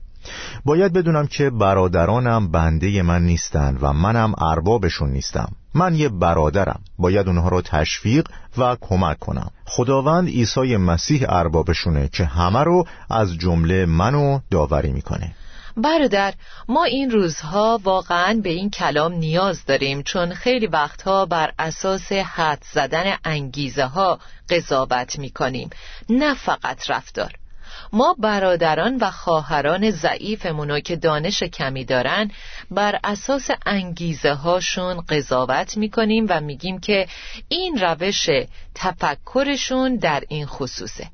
باید 0.64 0.92
بدونم 0.92 1.26
که 1.26 1.50
برادرانم 1.50 2.48
بنده 2.48 3.02
من 3.02 3.22
نیستند 3.22 3.78
و 3.82 3.92
منم 3.92 4.34
اربابشون 4.38 5.10
نیستم. 5.10 5.48
من 5.74 5.94
یه 5.94 6.08
برادرم. 6.08 6.80
باید 6.98 7.26
اونها 7.26 7.48
رو 7.48 7.62
تشویق 7.62 8.28
و 8.58 8.76
کمک 8.80 9.18
کنم. 9.18 9.50
خداوند 9.64 10.28
عیسی 10.28 10.76
مسیح 10.76 11.26
اربابشونه 11.28 12.08
که 12.08 12.24
همه 12.24 12.60
رو 12.60 12.84
از 13.10 13.38
جمله 13.38 13.86
منو 13.86 14.38
داوری 14.50 14.92
می‌کنه. 14.92 15.34
برادر 15.76 16.34
ما 16.68 16.84
این 16.84 17.10
روزها 17.10 17.80
واقعا 17.84 18.40
به 18.42 18.50
این 18.50 18.70
کلام 18.70 19.12
نیاز 19.12 19.64
داریم 19.64 20.02
چون 20.02 20.34
خیلی 20.34 20.66
وقتها 20.66 21.26
بر 21.26 21.52
اساس 21.58 22.12
حد 22.12 22.62
زدن 22.72 23.16
انگیزه 23.24 23.84
ها 23.84 24.18
قضاوت 24.50 25.18
می 25.18 25.30
کنیم 25.30 25.70
نه 26.08 26.34
فقط 26.34 26.90
رفتار. 26.90 27.32
ما 27.92 28.16
برادران 28.18 28.96
و 28.96 29.10
خواهران 29.10 29.90
ضعیفمونو 29.90 30.80
که 30.80 30.96
دانش 30.96 31.42
کمی 31.42 31.84
دارن 31.84 32.30
بر 32.70 33.00
اساس 33.04 33.50
انگیزه 33.66 34.32
هاشون 34.32 35.00
قضاوت 35.08 35.76
می‌کنیم 35.76 36.26
و 36.28 36.40
میگیم 36.40 36.80
که 36.80 37.08
این 37.48 37.78
روش 37.78 38.28
تفکرشون 38.74 39.96
در 39.96 40.22
این 40.28 40.46
خصوصه. 40.46 41.10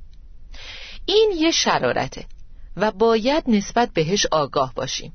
این 1.07 1.33
یه 1.38 1.50
شرارته. 1.50 2.25
و 2.76 2.91
باید 2.91 3.45
نسبت 3.47 3.91
بهش 3.95 4.26
آگاه 4.26 4.75
باشیم. 4.75 5.12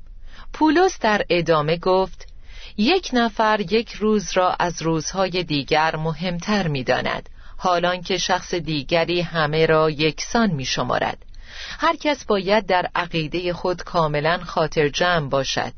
پولس 0.52 0.98
در 0.98 1.24
ادامه 1.30 1.76
گفت 1.76 2.28
یک 2.76 3.10
نفر 3.12 3.60
یک 3.60 3.92
روز 3.92 4.32
را 4.36 4.52
از 4.58 4.82
روزهای 4.82 5.44
دیگر 5.44 5.96
مهمتر 5.96 6.68
می 6.68 6.84
داند 6.84 7.28
حالان 7.56 8.02
که 8.02 8.18
شخص 8.18 8.54
دیگری 8.54 9.20
همه 9.20 9.66
را 9.66 9.90
یکسان 9.90 10.50
می 10.50 10.64
شمارد 10.64 11.24
هر 11.78 11.96
کس 11.96 12.24
باید 12.24 12.66
در 12.66 12.88
عقیده 12.94 13.52
خود 13.52 13.82
کاملا 13.82 14.38
خاطر 14.38 14.88
جمع 14.88 15.28
باشد. 15.28 15.72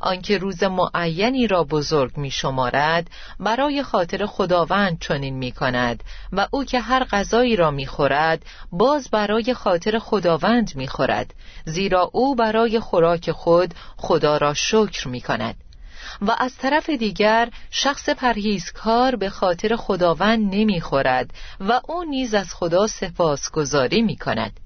آنکه 0.00 0.38
روز 0.38 0.62
معینی 0.62 1.46
را 1.46 1.64
بزرگ 1.64 2.16
می 2.16 2.30
شمارد 2.30 3.10
برای 3.40 3.82
خاطر 3.82 4.26
خداوند 4.26 4.98
چنین 5.00 5.34
می 5.34 5.52
کند 5.52 6.04
و 6.32 6.48
او 6.50 6.64
که 6.64 6.80
هر 6.80 7.04
غذایی 7.04 7.56
را 7.56 7.70
می 7.70 7.86
خورد 7.86 8.46
باز 8.72 9.10
برای 9.10 9.54
خاطر 9.54 9.98
خداوند 9.98 10.76
می 10.76 10.88
خورد 10.88 11.34
زیرا 11.64 12.10
او 12.12 12.34
برای 12.34 12.80
خوراک 12.80 13.30
خود 13.30 13.74
خدا 13.96 14.36
را 14.36 14.54
شکر 14.54 15.08
می 15.08 15.20
کند 15.20 15.56
و 16.20 16.36
از 16.38 16.56
طرف 16.56 16.90
دیگر 16.90 17.50
شخص 17.70 18.08
پرهیزکار 18.08 19.16
به 19.16 19.30
خاطر 19.30 19.76
خداوند 19.76 20.54
نمی 20.54 20.80
خورد 20.80 21.34
و 21.60 21.80
او 21.88 22.04
نیز 22.04 22.34
از 22.34 22.54
خدا 22.54 22.86
سپاسگزاری 22.86 24.02
می 24.02 24.16
کند 24.16 24.60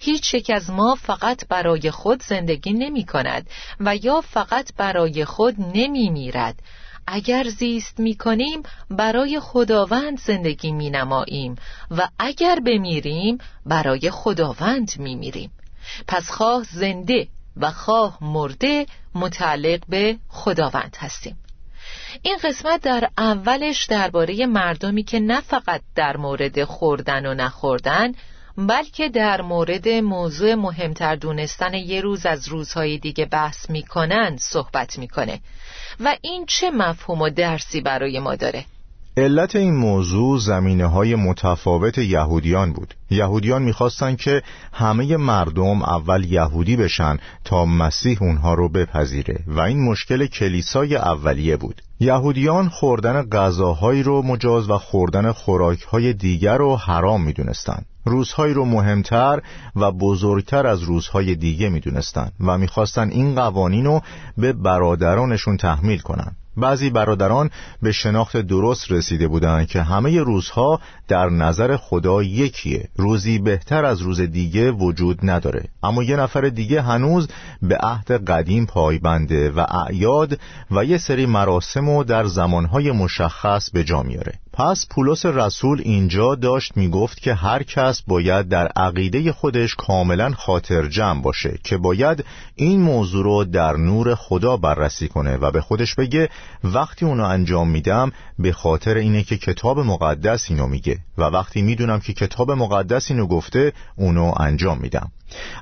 هیچ 0.00 0.34
یک 0.34 0.50
از 0.54 0.70
ما 0.70 0.94
فقط 0.94 1.48
برای 1.48 1.90
خود 1.90 2.22
زندگی 2.22 2.72
نمی 2.72 3.04
کند 3.04 3.50
و 3.80 3.96
یا 3.96 4.20
فقط 4.20 4.74
برای 4.76 5.24
خود 5.24 5.54
نمی 5.74 6.10
میرد. 6.10 6.62
اگر 7.06 7.44
زیست 7.48 8.00
می 8.00 8.14
کنیم 8.14 8.62
برای 8.90 9.40
خداوند 9.40 10.20
زندگی 10.20 10.72
می 10.72 10.90
نماییم 10.90 11.56
و 11.90 12.08
اگر 12.18 12.60
بمیریم 12.66 13.38
برای 13.66 14.10
خداوند 14.10 14.92
می 14.98 15.14
میریم. 15.14 15.50
پس 16.08 16.30
خواه 16.30 16.62
زنده 16.62 17.28
و 17.56 17.70
خواه 17.70 18.18
مرده 18.20 18.86
متعلق 19.14 19.80
به 19.88 20.18
خداوند 20.28 20.96
هستیم. 21.00 21.36
این 22.22 22.38
قسمت 22.44 22.80
در 22.80 23.10
اولش 23.18 23.84
درباره 23.84 24.46
مردمی 24.46 25.02
که 25.02 25.20
نه 25.20 25.40
فقط 25.40 25.80
در 25.94 26.16
مورد 26.16 26.64
خوردن 26.64 27.26
و 27.26 27.34
نخوردن 27.34 28.12
بلکه 28.68 29.08
در 29.08 29.42
مورد 29.42 29.88
موضوع 29.88 30.54
مهمتر 30.54 31.16
دونستن 31.16 31.74
یه 31.74 32.00
روز 32.00 32.26
از 32.26 32.48
روزهای 32.48 32.98
دیگه 32.98 33.24
بحث 33.24 33.70
می‌کنن 33.70 34.36
صحبت 34.40 34.98
می‌کنه. 34.98 35.40
و 36.00 36.16
این 36.22 36.44
چه 36.46 36.70
مفهوم 36.70 37.20
و 37.20 37.30
درسی 37.30 37.80
برای 37.80 38.18
ما 38.18 38.34
داره؟ 38.34 38.64
علت 39.16 39.56
این 39.56 39.76
موضوع 39.76 40.38
زمینه 40.38 40.86
های 40.86 41.14
متفاوت 41.14 41.98
یهودیان 41.98 42.72
بود. 42.72 42.94
یهودیان 43.10 43.62
می‌خواستند 43.62 44.16
که 44.16 44.42
همه 44.72 45.16
مردم 45.16 45.82
اول 45.82 46.24
یهودی 46.24 46.76
بشن 46.76 47.18
تا 47.44 47.64
مسیح 47.64 48.22
اونها 48.22 48.54
رو 48.54 48.68
بپذیره 48.68 49.38
و 49.46 49.60
این 49.60 49.90
مشکل 49.90 50.26
کلیسای 50.26 50.96
اولیه 50.96 51.56
بود. 51.56 51.82
یهودیان 52.02 52.68
خوردن 52.68 53.22
غذاهایی 53.22 54.02
رو 54.02 54.22
مجاز 54.22 54.70
و 54.70 54.78
خوردن 54.78 55.32
خوراکهای 55.32 56.12
دیگر 56.12 56.58
رو 56.58 56.76
حرام 56.76 57.22
می‌دونستند. 57.22 57.86
روزهایی 58.04 58.54
رو 58.54 58.64
مهمتر 58.64 59.42
و 59.76 59.92
بزرگتر 59.92 60.66
از 60.66 60.82
روزهای 60.82 61.34
دیگه 61.34 61.68
می‌دونستن 61.68 62.30
و 62.40 62.58
می‌خواستن 62.58 63.10
این 63.10 63.34
قوانین 63.34 63.84
رو 63.84 64.00
به 64.38 64.52
برادرانشون 64.52 65.56
تحمیل 65.56 65.98
کنن 65.98 66.36
بعضی 66.56 66.90
برادران 66.90 67.50
به 67.82 67.92
شناخت 67.92 68.36
درست 68.36 68.92
رسیده 68.92 69.28
بودند 69.28 69.66
که 69.66 69.82
همه 69.82 70.20
روزها 70.20 70.80
در 71.08 71.28
نظر 71.28 71.76
خدا 71.76 72.22
یکیه. 72.22 72.88
روزی 72.96 73.38
بهتر 73.38 73.84
از 73.84 74.00
روز 74.00 74.20
دیگه 74.20 74.70
وجود 74.70 75.18
نداره. 75.22 75.64
اما 75.82 76.02
یه 76.02 76.16
نفر 76.16 76.40
دیگه 76.40 76.82
هنوز 76.82 77.28
به 77.62 77.76
عهد 77.76 78.30
قدیم 78.30 78.66
پایبنده 78.66 79.50
و 79.50 79.66
اعیاد 79.86 80.38
و 80.70 80.84
یه 80.84 80.98
سری 80.98 81.26
مراسم 81.26 81.88
و 81.90 82.04
در 82.04 82.26
زمانهای 82.26 82.90
مشخص 82.90 83.70
به 83.70 83.84
جا 83.84 84.02
میاره. 84.02 84.32
پس 84.52 84.86
پولس 84.90 85.26
رسول 85.26 85.80
اینجا 85.84 86.34
داشت 86.34 86.76
می‌گفت 86.76 87.20
که 87.20 87.34
هر 87.34 87.62
کس 87.62 88.02
باید 88.02 88.48
در 88.48 88.66
عقیده 88.66 89.32
خودش 89.32 89.74
کاملا 89.74 90.30
خاطر 90.30 90.88
جمع 90.88 91.22
باشه 91.22 91.58
که 91.64 91.76
باید 91.76 92.24
این 92.56 92.80
موضوع 92.80 93.24
رو 93.24 93.44
در 93.44 93.76
نور 93.76 94.14
خدا 94.14 94.56
بررسی 94.56 95.08
کنه 95.08 95.36
و 95.36 95.50
به 95.50 95.60
خودش 95.60 95.94
بگه 95.94 96.28
وقتی 96.64 97.04
اونو 97.04 97.24
انجام 97.24 97.70
میدم 97.70 98.12
به 98.38 98.52
خاطر 98.52 98.94
اینه 98.94 99.22
که 99.22 99.36
کتاب 99.36 99.80
مقدس 99.80 100.50
اینو 100.50 100.66
میگه 100.66 100.98
و 101.18 101.22
وقتی 101.22 101.62
می‌دونم 101.62 102.00
که 102.00 102.12
کتاب 102.12 102.50
مقدس 102.50 103.10
اینو 103.10 103.26
گفته 103.26 103.72
اونو 103.96 104.32
انجام 104.36 104.78
میدم. 104.78 105.10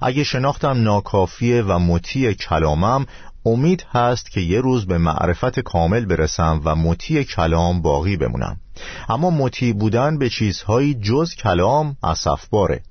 اگه 0.03 0.25
شناختم 0.25 0.83
ناکافیه 0.83 1.63
و 1.63 1.79
مطیع 1.79 2.33
کلامم 2.33 3.07
امید 3.53 3.87
هست 3.93 4.31
که 4.31 4.41
یه 4.41 4.61
روز 4.61 4.87
به 4.87 4.99
معرفت 4.99 5.61
کامل 5.61 6.05
برسم 6.05 6.61
و 6.65 6.77
مطیع 6.77 7.23
کلام 7.23 7.83
باقی 7.83 8.17
بمونم. 8.17 8.57
اما 9.09 9.31
مطیع 9.31 9.73
بودن 9.73 10.19
به 10.19 10.29
چیزهایی 10.29 10.95
جز 10.95 11.35
کلام 11.35 11.97
باره 12.51 12.83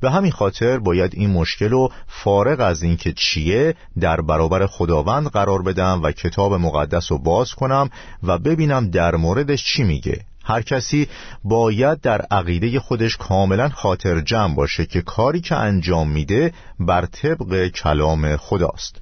به 0.00 0.10
همین 0.10 0.32
خاطر 0.32 0.78
باید 0.78 1.14
این 1.14 1.30
مشکل 1.30 1.68
رو 1.68 1.92
فارغ 2.08 2.60
از 2.60 2.82
اینکه 2.82 3.12
چیه 3.12 3.74
در 4.00 4.20
برابر 4.20 4.66
خداوند 4.66 5.26
قرار 5.26 5.62
بدم 5.62 6.02
و 6.02 6.12
کتاب 6.12 6.54
مقدس 6.54 7.12
رو 7.12 7.18
باز 7.18 7.54
کنم 7.54 7.90
و 8.22 8.38
ببینم 8.38 8.90
در 8.90 9.16
موردش 9.16 9.64
چی 9.64 9.82
میگه. 9.82 10.20
هر 10.44 10.62
کسی 10.62 11.08
باید 11.44 12.00
در 12.00 12.20
عقیده 12.20 12.80
خودش 12.80 13.16
کاملا 13.16 13.68
خاطر 13.68 14.20
جمع 14.20 14.54
باشه 14.54 14.86
که 14.86 15.02
کاری 15.02 15.40
که 15.40 15.54
انجام 15.56 16.10
میده 16.10 16.52
بر 16.80 17.06
طبق 17.06 17.68
کلام 17.68 18.36
خداست. 18.36 19.00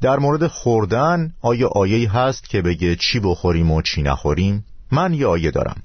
در 0.00 0.18
مورد 0.18 0.46
خوردن 0.46 1.32
آیا 1.42 1.68
آیه 1.68 2.12
هست 2.12 2.48
که 2.48 2.62
بگه 2.62 2.96
چی 2.96 3.20
بخوریم 3.20 3.70
و 3.70 3.82
چی 3.82 4.02
نخوریم؟ 4.02 4.64
من 4.92 5.14
یه 5.14 5.26
آیه 5.26 5.50
دارم. 5.50 5.82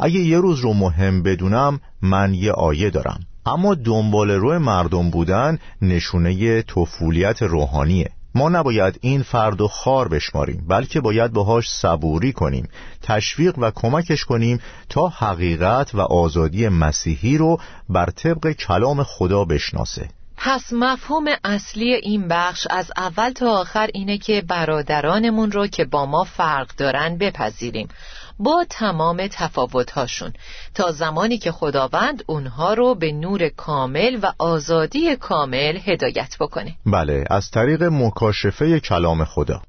اگه 0.00 0.20
یه 0.20 0.38
روز 0.38 0.60
رو 0.60 0.74
مهم 0.74 1.22
بدونم 1.22 1.80
من 2.02 2.34
یه 2.34 2.52
آیه 2.52 2.90
دارم. 2.90 3.20
اما 3.46 3.74
دنبال 3.74 4.30
روی 4.30 4.58
مردم 4.58 5.10
بودن 5.10 5.58
نشونه 5.82 6.62
طفولیت 6.62 7.42
روحانیه. 7.42 8.10
ما 8.34 8.48
نباید 8.48 8.98
این 9.00 9.22
فرد 9.22 9.60
و 9.60 9.68
خار 9.68 10.08
بشماریم 10.08 10.64
بلکه 10.68 11.00
باید 11.00 11.32
باهاش 11.32 11.70
صبوری 11.70 12.32
کنیم 12.32 12.68
تشویق 13.02 13.58
و 13.58 13.70
کمکش 13.74 14.24
کنیم 14.24 14.60
تا 14.88 15.08
حقیقت 15.08 15.94
و 15.94 16.00
آزادی 16.00 16.68
مسیحی 16.68 17.38
رو 17.38 17.60
بر 17.88 18.06
طبق 18.06 18.52
کلام 18.52 19.02
خدا 19.02 19.44
بشناسه. 19.44 20.08
پس 20.44 20.72
مفهوم 20.72 21.24
اصلی 21.44 21.94
این 21.94 22.28
بخش 22.28 22.66
از 22.70 22.92
اول 22.96 23.30
تا 23.30 23.60
آخر 23.60 23.90
اینه 23.94 24.18
که 24.18 24.42
برادرانمون 24.48 25.52
رو 25.52 25.66
که 25.66 25.84
با 25.84 26.06
ما 26.06 26.24
فرق 26.24 26.70
دارن 26.76 27.18
بپذیریم. 27.18 27.88
با 28.38 28.66
تمام 28.70 29.26
تفاوتهاشون. 29.26 30.32
تا 30.74 30.92
زمانی 30.92 31.38
که 31.38 31.52
خداوند 31.52 32.24
اونها 32.26 32.74
رو 32.74 32.94
به 32.94 33.12
نور 33.12 33.48
کامل 33.48 34.18
و 34.22 34.32
آزادی 34.38 35.16
کامل 35.16 35.78
هدایت 35.84 36.36
بکنه. 36.40 36.74
بله 36.86 37.24
از 37.30 37.50
طریق 37.50 37.82
مکاشفه 37.82 38.80
کلام 38.80 39.24
خدا. 39.24 39.62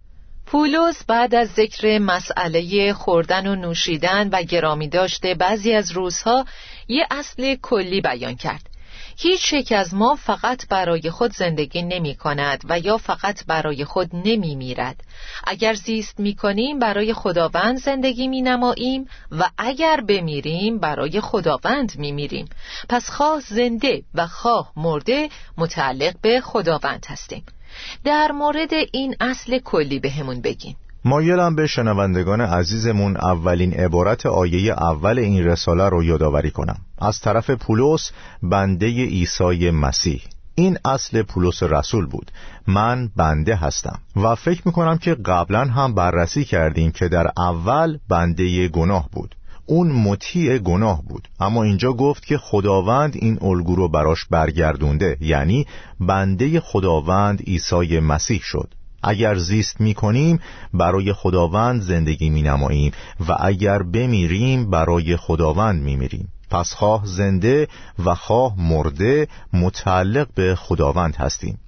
پولس 0.45 1.03
بعد 1.07 1.35
از 1.35 1.49
ذکر 1.49 1.99
مسئله 1.99 2.93
خوردن 2.93 3.47
و 3.47 3.55
نوشیدن 3.55 4.29
و 4.29 4.43
گرامی 4.43 4.87
داشته 4.87 5.35
بعضی 5.35 5.73
از 5.73 5.91
روزها 5.91 6.45
یه 6.87 7.07
اصل 7.11 7.55
کلی 7.61 8.01
بیان 8.01 8.35
کرد. 8.35 8.72
هیچ 9.17 9.53
یک 9.53 9.71
از 9.71 9.93
ما 9.93 10.15
فقط 10.15 10.67
برای 10.67 11.09
خود 11.09 11.33
زندگی 11.33 11.81
نمی 11.81 12.15
کند 12.15 12.63
و 12.69 12.79
یا 12.79 12.97
فقط 12.97 13.45
برای 13.45 13.85
خود 13.85 14.09
نمی 14.13 14.55
میرد. 14.55 15.03
اگر 15.43 15.73
زیست 15.73 16.19
می 16.19 16.35
کنیم 16.35 16.79
برای 16.79 17.13
خداوند 17.13 17.77
زندگی 17.77 18.27
می 18.27 18.41
نماییم 18.41 19.07
و 19.31 19.49
اگر 19.57 20.01
بمیریم 20.01 20.79
برای 20.79 21.21
خداوند 21.21 21.95
می 21.95 22.11
میریم. 22.11 22.49
پس 22.89 23.09
خواه 23.09 23.39
زنده 23.39 24.03
و 24.13 24.27
خواه 24.27 24.71
مرده 24.75 25.29
متعلق 25.57 26.15
به 26.21 26.41
خداوند 26.41 27.05
هستیم. 27.09 27.43
در 28.03 28.31
مورد 28.31 28.73
این 28.91 29.15
اصل 29.19 29.59
کلی 29.59 29.99
بهمون 29.99 30.41
بگین. 30.41 30.75
مایلم 31.05 31.55
به 31.55 31.67
شنوندگان 31.67 32.41
عزیزمون 32.41 33.17
اولین 33.17 33.73
عبارت 33.73 34.25
آیه 34.25 34.73
اول 34.73 35.19
این 35.19 35.45
رساله 35.45 35.89
رو 35.89 36.03
یادآوری 36.03 36.51
کنم. 36.51 36.77
از 36.97 37.19
طرف 37.19 37.49
پولس 37.49 38.11
بنده 38.43 38.87
عیسی 38.87 39.71
مسیح. 39.71 40.21
این 40.55 40.77
اصل 40.85 41.21
پولس 41.21 41.63
رسول 41.63 42.05
بود. 42.05 42.31
من 42.67 43.09
بنده 43.15 43.55
هستم. 43.55 43.99
و 44.15 44.35
فکر 44.35 44.61
می‌کنم 44.65 44.97
که 44.97 45.15
قبلا 45.15 45.65
هم 45.65 45.93
بررسی 45.93 46.45
کردیم 46.45 46.91
که 46.91 47.07
در 47.07 47.27
اول 47.37 47.97
بنده 48.09 48.67
گناه 48.67 49.09
بود. 49.11 49.35
اون 49.65 49.91
مطیع 49.91 50.57
گناه 50.57 51.03
بود. 51.09 51.27
اما 51.39 51.63
اینجا 51.63 51.93
گفت 51.93 52.25
که 52.25 52.37
خداوند 52.37 53.13
این 53.15 53.37
الگو 53.41 53.75
رو 53.75 53.89
براش 53.89 54.25
برگردونده. 54.25 55.17
یعنی 55.21 55.67
بنده 55.99 56.59
خداوند 56.59 57.41
عیسی 57.41 57.99
مسیح 57.99 58.41
شد. 58.43 58.73
اگر 59.03 59.35
زیست 59.35 59.81
می 59.81 59.93
کنیم 59.93 60.39
برای 60.73 61.13
خداوند 61.13 61.81
زندگی 61.81 62.29
می 62.29 62.41
نماییم 62.41 62.91
و 63.29 63.37
اگر 63.39 63.83
بمیریم 63.83 64.69
برای 64.69 65.17
خداوند 65.17 65.83
می 65.83 65.95
میریم 65.95 66.27
پس 66.49 66.73
خواه 66.73 67.05
زنده 67.05 67.67
و 68.05 68.15
خواه 68.15 68.55
مرده 68.57 69.27
متعلق 69.53 70.27
به 70.35 70.55
خداوند 70.55 71.15
هستیم. 71.15 71.59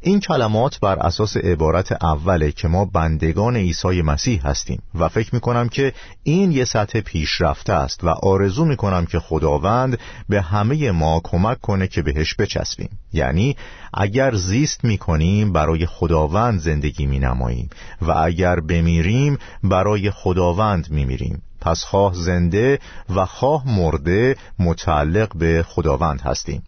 این 0.00 0.20
کلمات 0.20 0.80
بر 0.80 0.98
اساس 0.98 1.36
عبارت 1.36 2.04
اوله 2.04 2.52
که 2.52 2.68
ما 2.68 2.84
بندگان 2.84 3.56
عیسی 3.56 4.02
مسیح 4.02 4.46
هستیم 4.46 4.82
و 4.94 5.08
فکر 5.08 5.34
می‌کنم 5.34 5.68
که 5.68 5.92
این 6.22 6.52
یه 6.52 6.64
سطح 6.64 7.00
پیشرفته 7.00 7.72
است 7.72 8.04
و 8.04 8.08
آرزو 8.08 8.64
می‌کنم 8.64 9.06
که 9.06 9.18
خداوند 9.18 9.98
به 10.28 10.40
همه 10.42 10.90
ما 10.90 11.20
کمک 11.24 11.60
کنه 11.60 11.88
که 11.88 12.02
بهش 12.02 12.34
بچسبیم. 12.34 12.98
یعنی 13.12 13.56
اگر 13.94 14.34
زیست 14.34 14.84
می‌کنیم 14.84 15.52
برای 15.52 15.86
خداوند 15.86 16.60
زندگی 16.60 17.06
مینماییم 17.06 17.70
و 18.02 18.10
اگر 18.10 18.60
بمیریم 18.60 19.38
برای 19.64 20.10
خداوند 20.10 20.90
میمیریم. 20.90 21.42
پس 21.60 21.84
خواه 21.84 22.14
زنده 22.14 22.78
و 23.16 23.26
خواه 23.26 23.62
مرده 23.66 24.36
متعلق 24.58 25.36
به 25.36 25.64
خداوند 25.68 26.20
هستیم. 26.20 26.62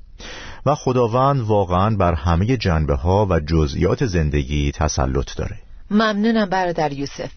و 0.66 0.74
خداوند 0.74 1.40
واقعا 1.40 1.96
بر 1.96 2.14
همه 2.14 2.57
جنبه 2.57 2.94
ها 2.94 3.27
و 3.31 3.40
جزئیات 3.40 4.07
زندگی 4.07 4.72
تسلط 4.72 5.37
داره. 5.37 5.57
ممنونم 5.90 6.50
برادر 6.50 6.92
یوسف. 6.92 7.31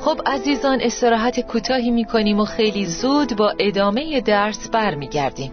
خب 0.00 0.20
عزیزان 0.26 0.78
استراحت 0.82 1.40
کوتاهی 1.40 1.90
می‌کنیم 1.90 2.40
و 2.40 2.44
خیلی 2.44 2.86
زود 2.86 3.36
با 3.36 3.54
ادامه 3.58 4.20
درس 4.20 4.70
برمیگردیم. 4.70 5.52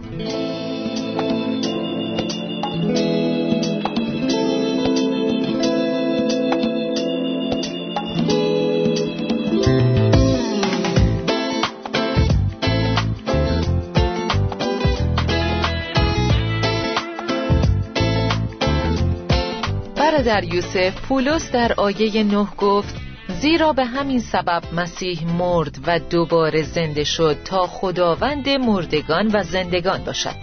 در 20.22 20.44
یوسف 20.44 21.00
پولس 21.00 21.50
در 21.50 21.72
آیه 21.76 22.22
نه 22.22 22.48
گفت 22.58 22.94
زیرا 23.40 23.72
به 23.72 23.84
همین 23.84 24.20
سبب 24.20 24.62
مسیح 24.72 25.26
مرد 25.26 25.78
و 25.86 25.98
دوباره 25.98 26.62
زنده 26.62 27.04
شد 27.04 27.36
تا 27.44 27.66
خداوند 27.66 28.48
مردگان 28.48 29.30
و 29.32 29.42
زندگان 29.42 30.04
باشد. 30.04 30.34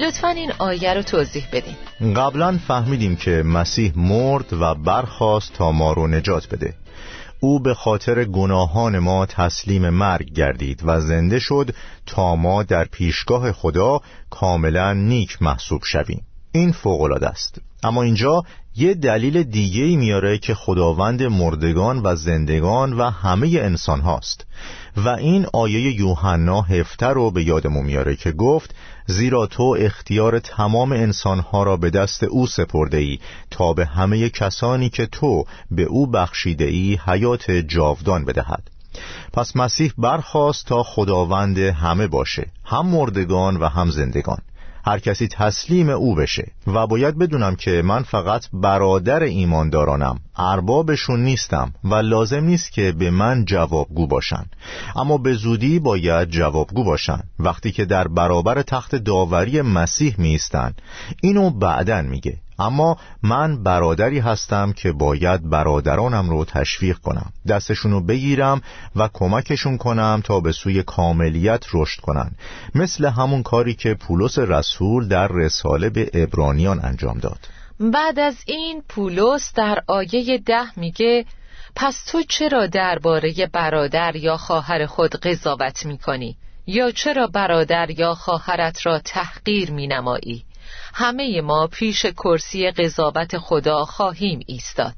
لطفا 0.00 0.28
این 0.28 0.52
آیه 0.58 0.94
رو 0.94 1.02
توضیح 1.02 1.44
بدین. 1.52 2.14
قبلا 2.14 2.58
فهمیدیم 2.68 3.16
که 3.16 3.30
مسیح 3.30 3.92
مرد 3.96 4.52
و 4.52 4.74
برخواست 4.74 5.52
تا 5.52 5.72
ما 5.72 5.92
رو 5.92 6.06
نجات 6.06 6.48
بده. 6.48 6.74
او 7.40 7.60
به 7.60 7.74
خاطر 7.74 8.24
گناهان 8.24 8.98
ما 8.98 9.26
تسلیم 9.26 9.90
مرگ 9.90 10.32
گردید 10.32 10.80
و 10.84 11.00
زنده 11.00 11.38
شد 11.38 11.74
تا 12.06 12.36
ما 12.36 12.62
در 12.62 12.84
پیشگاه 12.84 13.52
خدا 13.52 14.00
کاملا 14.30 14.92
نیک 14.92 15.42
محسوب 15.42 15.82
شویم. 15.84 16.22
این 16.52 16.72
فوق 16.72 17.22
است. 17.22 17.60
اما 17.82 18.02
اینجا 18.02 18.42
یه 18.76 18.94
دلیل 18.94 19.42
دیگه 19.42 19.82
ای 19.82 19.96
میاره 19.96 20.38
که 20.38 20.54
خداوند 20.54 21.22
مردگان 21.22 22.00
و 22.04 22.16
زندگان 22.16 22.92
و 22.92 23.10
همه 23.10 23.48
انسان 23.48 24.00
هاست 24.00 24.46
و 24.96 25.08
این 25.08 25.46
آیه 25.52 26.00
یوحنا 26.00 26.60
هفته 26.60 27.06
رو 27.06 27.30
به 27.30 27.44
یادمون 27.44 27.86
میاره 27.86 28.16
که 28.16 28.32
گفت 28.32 28.74
زیرا 29.06 29.46
تو 29.46 29.76
اختیار 29.78 30.38
تمام 30.38 30.92
انسانها 30.92 31.62
را 31.62 31.76
به 31.76 31.90
دست 31.90 32.22
او 32.22 32.46
سپرده 32.46 32.96
ای 32.96 33.18
تا 33.50 33.72
به 33.72 33.86
همه 33.86 34.28
کسانی 34.28 34.88
که 34.88 35.06
تو 35.06 35.44
به 35.70 35.82
او 35.82 36.06
بخشیده 36.06 36.64
ای 36.64 36.98
حیات 37.06 37.50
جاودان 37.50 38.24
بدهد. 38.24 38.70
پس 39.32 39.56
مسیح 39.56 39.92
برخواست 39.98 40.66
تا 40.66 40.82
خداوند 40.82 41.58
همه 41.58 42.06
باشه 42.06 42.46
هم 42.64 42.86
مردگان 42.86 43.56
و 43.56 43.68
هم 43.68 43.90
زندگان. 43.90 44.38
هر 44.84 44.98
کسی 44.98 45.28
تسلیم 45.28 45.88
او 45.88 46.14
بشه. 46.14 46.52
و 46.66 46.86
باید 46.86 47.18
بدونم 47.18 47.56
که 47.56 47.82
من 47.84 48.02
فقط 48.02 48.46
برادر 48.52 49.22
ایماندارانم. 49.22 50.20
اربابشون 50.36 51.24
نیستم 51.24 51.72
و 51.84 51.94
لازم 51.94 52.44
نیست 52.44 52.72
که 52.72 52.92
به 52.92 53.10
من 53.10 53.44
جوابگو 53.44 54.06
باشن. 54.06 54.46
اما 54.96 55.18
به 55.18 55.34
زودی 55.34 55.78
باید 55.78 56.28
جوابگو 56.28 56.84
باشن. 56.84 57.20
وقتی 57.38 57.72
که 57.72 57.84
در 57.84 58.08
برابر 58.08 58.62
تخت 58.62 58.96
داوری 58.96 59.62
مسیح 59.62 60.14
میستن 60.18 60.74
اینو 61.22 61.50
بعدن 61.50 62.06
میگه. 62.06 62.36
اما 62.60 62.96
من 63.22 63.62
برادری 63.62 64.18
هستم 64.18 64.72
که 64.72 64.92
باید 64.92 65.50
برادرانم 65.50 66.30
رو 66.30 66.44
تشویق 66.44 66.98
کنم. 66.98 67.32
دستشون 67.48 68.06
بگیرم 68.06 68.62
و 68.96 69.08
کمکشون 69.12 69.76
کنم 69.76 70.22
تا 70.24 70.40
به 70.40 70.52
سوی 70.52 70.82
کاملیت 70.82 71.64
رشد 71.74 72.00
کنن. 72.00 72.30
مثل 72.74 73.06
همون 73.06 73.42
کاری 73.42 73.74
که 73.74 73.94
پولس 73.94 74.38
رسول 74.38 75.08
در 75.08 75.28
رساله 75.28 75.90
به 75.90 76.10
ابرانیان 76.14 76.84
انجام 76.84 77.18
داد. 77.18 77.38
بعد 77.80 78.18
از 78.18 78.36
این 78.46 78.82
پولس 78.88 79.52
در 79.56 79.82
آیه 79.86 80.38
ده 80.38 80.78
میگه 80.78 81.24
پس 81.76 82.04
تو 82.04 82.22
چرا 82.22 82.66
درباره 82.66 83.32
برادر 83.52 84.16
یا 84.16 84.36
خواهر 84.36 84.86
خود 84.86 85.16
قضاوت 85.16 85.86
می‌کنی؟ 85.86 86.36
یا 86.66 86.90
چرا 86.90 87.26
برادر 87.26 87.90
یا 87.90 88.14
خواهرت 88.14 88.86
را 88.86 88.98
تحقیر 88.98 89.70
مینمایی؟ 89.70 90.44
همه 90.94 91.40
ما 91.40 91.66
پیش 91.66 92.06
کرسی 92.06 92.70
قضاوت 92.70 93.38
خدا 93.38 93.84
خواهیم 93.84 94.40
ایستاد. 94.46 94.94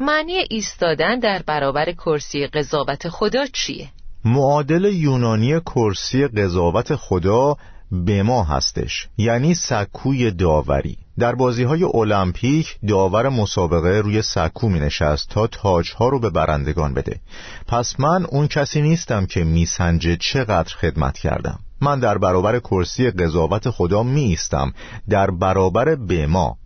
معنی 0.00 0.44
ایستادن 0.50 1.18
در 1.18 1.42
برابر 1.46 1.92
کرسی 1.92 2.46
قضاوت 2.46 3.08
خدا 3.08 3.46
چیه؟ 3.46 3.88
معادل 4.24 4.84
یونانی 4.84 5.60
کرسی 5.60 6.26
قضاوت 6.26 6.96
خدا 6.96 7.56
به 7.92 8.22
ما 8.22 8.44
هستش 8.44 9.08
یعنی 9.18 9.54
سکوی 9.54 10.30
داوری. 10.30 10.98
در 11.18 11.34
بازی 11.34 11.64
های 11.64 11.84
المپیک 11.84 12.78
داور 12.88 13.28
مسابقه 13.28 14.00
روی 14.00 14.22
سکو 14.22 14.68
می 14.68 14.80
نشست 14.80 15.28
تا 15.28 15.46
تاج 15.46 15.92
ها 15.92 16.08
رو 16.08 16.20
به 16.20 16.30
برندگان 16.30 16.94
بده. 16.94 17.20
پس 17.68 18.00
من 18.00 18.24
اون 18.24 18.48
کسی 18.48 18.82
نیستم 18.82 19.26
که 19.26 19.44
میسنجه 19.44 20.16
چقدر 20.16 20.74
خدمت 20.74 21.18
کردم. 21.18 21.58
من 21.80 22.00
در 22.00 22.18
برابر 22.18 22.58
کرسی 22.58 23.10
قضاوت 23.10 23.70
خدا 23.70 24.02
می 24.02 24.20
ایستم 24.20 24.72
در 25.08 25.30
برابر 25.30 25.94
به 25.94 26.26
ما 26.26 26.56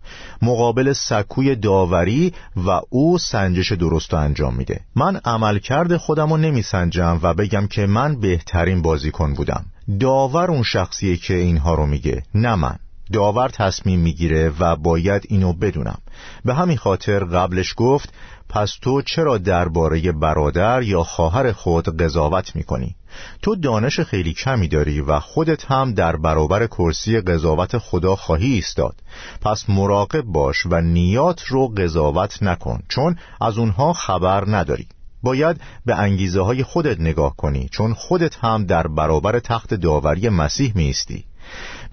مقابل 0.41 0.93
سکوی 0.93 1.55
داوری 1.55 2.33
و 2.55 2.81
او 2.89 3.17
سنجش 3.17 3.71
درست 3.71 4.13
انجام 4.13 4.55
میده. 4.55 4.79
من 4.95 5.15
عملکرد 5.25 5.97
خودم 5.97 6.29
رو 6.29 6.37
نمی 6.37 6.61
سنجم 6.61 7.19
و 7.23 7.33
بگم 7.33 7.67
که 7.67 7.85
من 7.85 8.19
بهترین 8.19 8.81
بازیکن 8.81 9.33
بودم. 9.33 9.65
داور 9.99 10.51
اون 10.51 10.63
شخصیه 10.63 11.17
که 11.17 11.33
اینها 11.33 11.75
رو 11.75 11.85
میگه 11.85 12.23
نه 12.35 12.55
من. 12.55 12.75
داور 13.13 13.49
تصمیم 13.49 13.99
می‌گیره 13.99 14.53
و 14.59 14.75
باید 14.75 15.23
اینو 15.29 15.53
بدونم. 15.53 15.97
به 16.45 16.53
همین 16.53 16.77
خاطر 16.77 17.23
قبلش 17.23 17.73
گفت 17.77 18.13
پس 18.53 18.77
تو 18.81 19.01
چرا 19.01 19.37
درباره 19.37 20.11
برادر 20.11 20.83
یا 20.83 21.03
خواهر 21.03 21.51
خود 21.51 22.01
قضاوت 22.01 22.55
می‌کنی؟ 22.55 22.95
تو 23.41 23.55
دانش 23.55 23.99
خیلی 23.99 24.33
کمی 24.33 24.67
داری 24.67 25.01
و 25.01 25.19
خودت 25.19 25.65
هم 25.65 25.93
در 25.93 26.15
برابر 26.15 26.67
کرسی 26.67 27.21
قضاوت 27.21 27.77
خدا 27.77 28.15
خواهی 28.15 28.53
ایستاد. 28.53 28.95
پس 29.41 29.69
مراقب 29.69 30.21
باش 30.21 30.65
و 30.65 30.81
نیات 30.81 31.43
رو 31.43 31.67
قضاوت 31.67 32.43
نکن 32.43 32.79
چون 32.87 33.15
از 33.41 33.57
اونها 33.57 33.93
خبر 33.93 34.43
نداری. 34.47 34.87
باید 35.23 35.61
به 35.85 35.95
انگیزه 35.95 36.41
های 36.41 36.63
خودت 36.63 36.99
نگاه 36.99 37.35
کنی 37.35 37.69
چون 37.71 37.93
خودت 37.93 38.35
هم 38.35 38.65
در 38.65 38.87
برابر 38.87 39.39
تخت 39.39 39.73
داوری 39.73 40.29
مسیح 40.29 40.71
میستی 40.75 41.25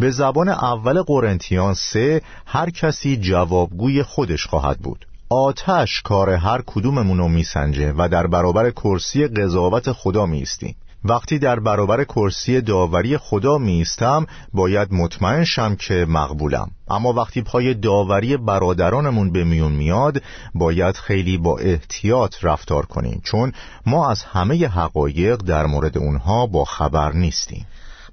به 0.00 0.10
زبان 0.10 0.48
اول 0.48 1.02
قرنتیان 1.02 1.74
سه 1.74 2.22
هر 2.46 2.70
کسی 2.70 3.16
جوابگوی 3.16 4.02
خودش 4.02 4.46
خواهد 4.46 4.78
بود. 4.78 5.07
آتش 5.30 6.02
کار 6.02 6.30
هر 6.30 6.62
کدوممون 6.66 7.18
رو 7.18 7.28
میسنجه 7.28 7.94
و 7.98 8.08
در 8.08 8.26
برابر 8.26 8.70
کرسی 8.70 9.26
قضاوت 9.26 9.92
خدا 9.92 10.26
میستیم 10.26 10.76
وقتی 11.04 11.38
در 11.38 11.60
برابر 11.60 12.04
کرسی 12.04 12.60
داوری 12.60 13.16
خدا 13.16 13.58
میستم 13.58 14.26
باید 14.52 14.92
مطمئن 14.92 15.44
شم 15.44 15.76
که 15.76 16.06
مقبولم. 16.08 16.70
اما 16.88 17.12
وقتی 17.12 17.42
پای 17.42 17.74
داوری 17.74 18.36
برادرانمون 18.36 19.32
به 19.32 19.44
میون 19.44 19.72
میاد 19.72 20.22
باید 20.54 20.96
خیلی 20.96 21.38
با 21.38 21.58
احتیاط 21.58 22.34
رفتار 22.42 22.86
کنیم 22.86 23.20
چون 23.24 23.52
ما 23.86 24.10
از 24.10 24.22
همه 24.22 24.66
حقایق 24.66 25.36
در 25.36 25.66
مورد 25.66 25.98
اونها 25.98 26.46
با 26.46 26.64
خبر 26.64 27.12
نیستیم. 27.12 27.66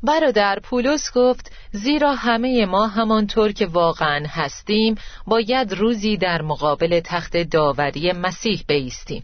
برادر 0.05 0.59
پولس 0.59 1.11
گفت 1.15 1.51
زیرا 1.71 2.15
همه 2.15 2.65
ما 2.65 2.87
همانطور 2.87 3.51
که 3.51 3.65
واقعا 3.65 4.25
هستیم 4.29 4.95
باید 5.27 5.73
روزی 5.73 6.17
در 6.17 6.41
مقابل 6.41 6.99
تخت 6.99 7.37
داوری 7.37 8.11
مسیح 8.11 8.63
بیستیم. 8.67 9.23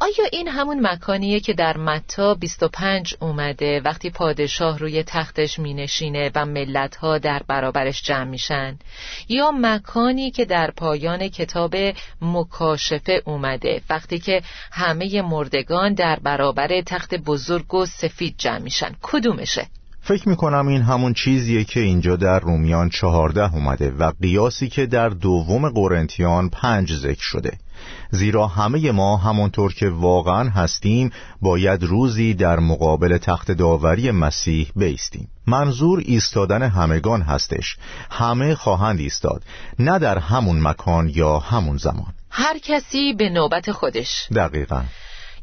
آیا 0.00 0.24
این 0.32 0.48
همون 0.48 0.86
مکانیه 0.86 1.40
که 1.40 1.52
در 1.52 1.76
متا 1.76 2.34
25 2.34 3.14
اومده 3.20 3.80
وقتی 3.84 4.10
پادشاه 4.10 4.78
روی 4.78 5.02
تختش 5.02 5.58
مینشینه 5.58 6.30
و 6.34 6.46
ملتها 6.46 7.18
در 7.18 7.42
برابرش 7.48 8.02
جمع 8.02 8.30
میشن؟ 8.30 8.78
یا 9.28 9.50
مکانی 9.50 10.30
که 10.30 10.44
در 10.44 10.70
پایان 10.70 11.28
کتاب 11.28 11.74
مکاشفه 12.22 13.22
اومده 13.24 13.82
وقتی 13.90 14.18
که 14.18 14.42
همه 14.72 15.22
مردگان 15.22 15.94
در 15.94 16.18
برابر 16.22 16.80
تخت 16.80 17.14
بزرگ 17.14 17.74
و 17.74 17.86
سفید 17.86 18.34
جمع 18.38 18.58
میشن؟ 18.58 18.94
کدومشه؟ 19.02 19.66
فکر 20.00 20.28
می‌کنم 20.28 20.68
این 20.68 20.82
همون 20.82 21.12
چیزیه 21.12 21.64
که 21.64 21.80
اینجا 21.80 22.16
در 22.16 22.40
رومیان 22.40 22.88
چهارده 22.88 23.54
اومده 23.54 23.90
و 23.90 24.12
قیاسی 24.22 24.68
که 24.68 24.86
در 24.86 25.08
دوم 25.08 25.70
قرنتیان 25.70 26.48
پنج 26.48 26.96
ذکر 26.96 27.22
شده. 27.22 27.58
زیرا 28.10 28.46
همه 28.46 28.92
ما 28.92 29.16
همانطور 29.16 29.74
که 29.74 29.88
واقعا 29.88 30.48
هستیم 30.50 31.10
باید 31.42 31.82
روزی 31.82 32.34
در 32.34 32.58
مقابل 32.58 33.18
تخت 33.18 33.52
داوری 33.52 34.10
مسیح 34.10 34.70
بیستیم. 34.76 35.28
منظور 35.46 36.02
ایستادن 36.06 36.62
همگان 36.62 37.22
هستش. 37.22 37.76
همه 38.10 38.54
خواهند 38.54 39.00
ایستاد. 39.00 39.42
نه 39.78 39.98
در 39.98 40.18
همون 40.18 40.60
مکان 40.60 41.08
یا 41.14 41.38
همون 41.38 41.76
زمان. 41.76 42.14
هر 42.30 42.58
کسی 42.58 43.12
به 43.12 43.28
نوبت 43.28 43.72
خودش. 43.72 44.28
دقیقا. 44.34 44.82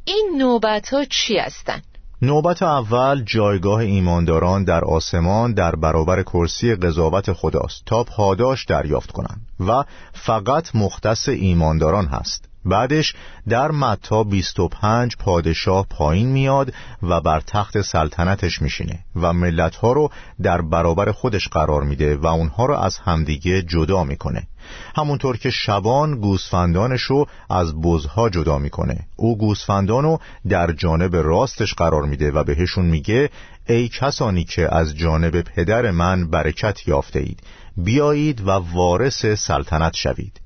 این 0.06 0.36
نوبت 0.38 0.94
ها 0.94 1.06
چی 1.06 1.38
هستند؟ 1.38 1.84
نوبت 2.24 2.64
اول 2.64 3.24
جایگاه 3.26 3.80
ایمانداران 3.80 4.64
در 4.64 4.86
آسمان 4.86 5.54
در 5.54 5.76
برابر 5.76 6.24
کرسی 6.24 6.76
قضاوت 6.76 7.34
خداست 7.34 7.84
تا 7.86 8.04
پاداش 8.04 8.66
دریافت 8.66 9.12
کنند 9.12 9.42
و 9.60 9.84
فقط 10.14 10.76
مختص 10.76 11.30
ایمانداران 11.30 12.06
هست. 12.06 12.50
بعدش 12.66 13.14
در 13.50 13.72
متا 13.72 14.24
25 14.24 15.16
پادشاه 15.16 15.86
پایین 15.90 16.28
میاد 16.28 16.74
و 17.04 17.22
بر 17.22 17.40
تخت 17.40 17.82
سلطنتش 17.82 18.62
میشینه 18.62 19.00
و 19.16 19.34
ملتها 19.34 19.92
رو 19.92 20.10
در 20.42 20.62
برابر 20.62 21.12
خودش 21.12 21.48
قرار 21.48 21.84
میده 21.84 22.16
و 22.16 22.26
اونها 22.26 22.66
رو 22.66 22.74
از 22.74 22.98
همدیگه 22.98 23.62
جدا 23.62 24.04
می‌کنه. 24.04 24.48
همونطور 24.96 25.38
که 25.38 25.50
شبان 25.50 26.20
گوسفندانش 26.20 27.02
رو 27.02 27.28
از 27.50 27.82
بزها 27.82 28.30
جدا 28.30 28.58
می‌کنه. 28.58 29.00
او 29.16 29.38
گوسفندان 29.38 30.04
رو 30.04 30.20
در 30.50 30.72
جانب 30.72 31.16
راستش 31.16 31.74
قرار 31.74 32.04
میده 32.04 32.32
و 32.32 32.44
بهشون 32.44 32.86
میگه 32.86 33.30
ای 33.70 33.90
کسانی 33.90 34.44
که 34.44 34.76
از 34.76 34.96
جانب 34.96 35.42
پدر 35.42 35.92
من 35.92 36.30
برکت 36.30 36.88
یافته 36.88 37.20
اید 37.20 37.40
بیایید 37.78 38.42
و 38.42 38.52
وارث 38.52 39.26
سلطنت 39.26 39.94
شوید. 39.96 40.42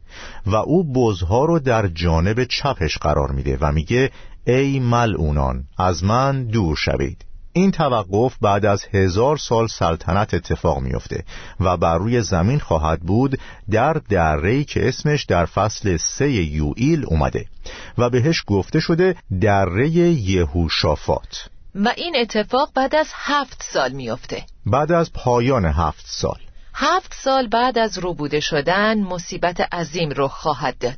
و 0.45 0.55
او 0.55 0.93
بزها 0.93 1.45
رو 1.45 1.59
در 1.59 1.87
جانب 1.87 2.43
چپش 2.43 2.97
قرار 2.97 3.31
میده 3.31 3.57
و 3.61 3.71
میگه 3.71 4.11
ای 4.47 4.79
ملعونان 4.79 5.63
از 5.77 6.03
من 6.03 6.43
دور 6.43 6.75
شوید. 6.75 7.24
این 7.57 7.71
توقف 7.71 8.35
بعد 8.41 8.65
از 8.65 8.85
هزار 8.93 9.37
سال 9.37 9.67
سلطنت 9.67 10.33
اتفاق 10.33 10.79
میفته 10.79 11.23
و 11.59 11.77
بر 11.77 11.97
روی 11.97 12.21
زمین 12.21 12.59
خواهد 12.59 13.01
بود 13.01 13.39
در 13.71 13.93
درهی 13.93 14.63
که 14.63 14.87
اسمش 14.87 15.25
در 15.25 15.45
فصل 15.45 15.97
سه 15.97 16.31
یوئیل 16.31 17.05
اومده 17.05 17.45
و 17.97 18.09
بهش 18.09 18.43
گفته 18.47 18.79
شده 18.79 19.15
دره 19.41 19.89
یهوشافات. 19.89 21.49
و 21.75 21.93
این 21.97 22.15
اتفاق 22.19 22.71
بعد 22.75 22.95
از 22.95 23.07
هفت 23.13 23.63
سال 23.63 23.91
میفته 23.91 24.43
بعد 24.65 24.91
از 24.91 25.13
پایان 25.13 25.65
هفت 25.65 26.05
سال. 26.07 26.39
هفت 26.77 27.13
سال 27.23 27.47
بعد 27.47 27.77
از 27.77 27.97
روبوده 27.97 28.39
شدن 28.39 29.03
مصیبت 29.03 29.73
عظیم 29.73 30.09
رخ 30.15 30.31
خواهد 30.31 30.77
داد. 30.77 30.97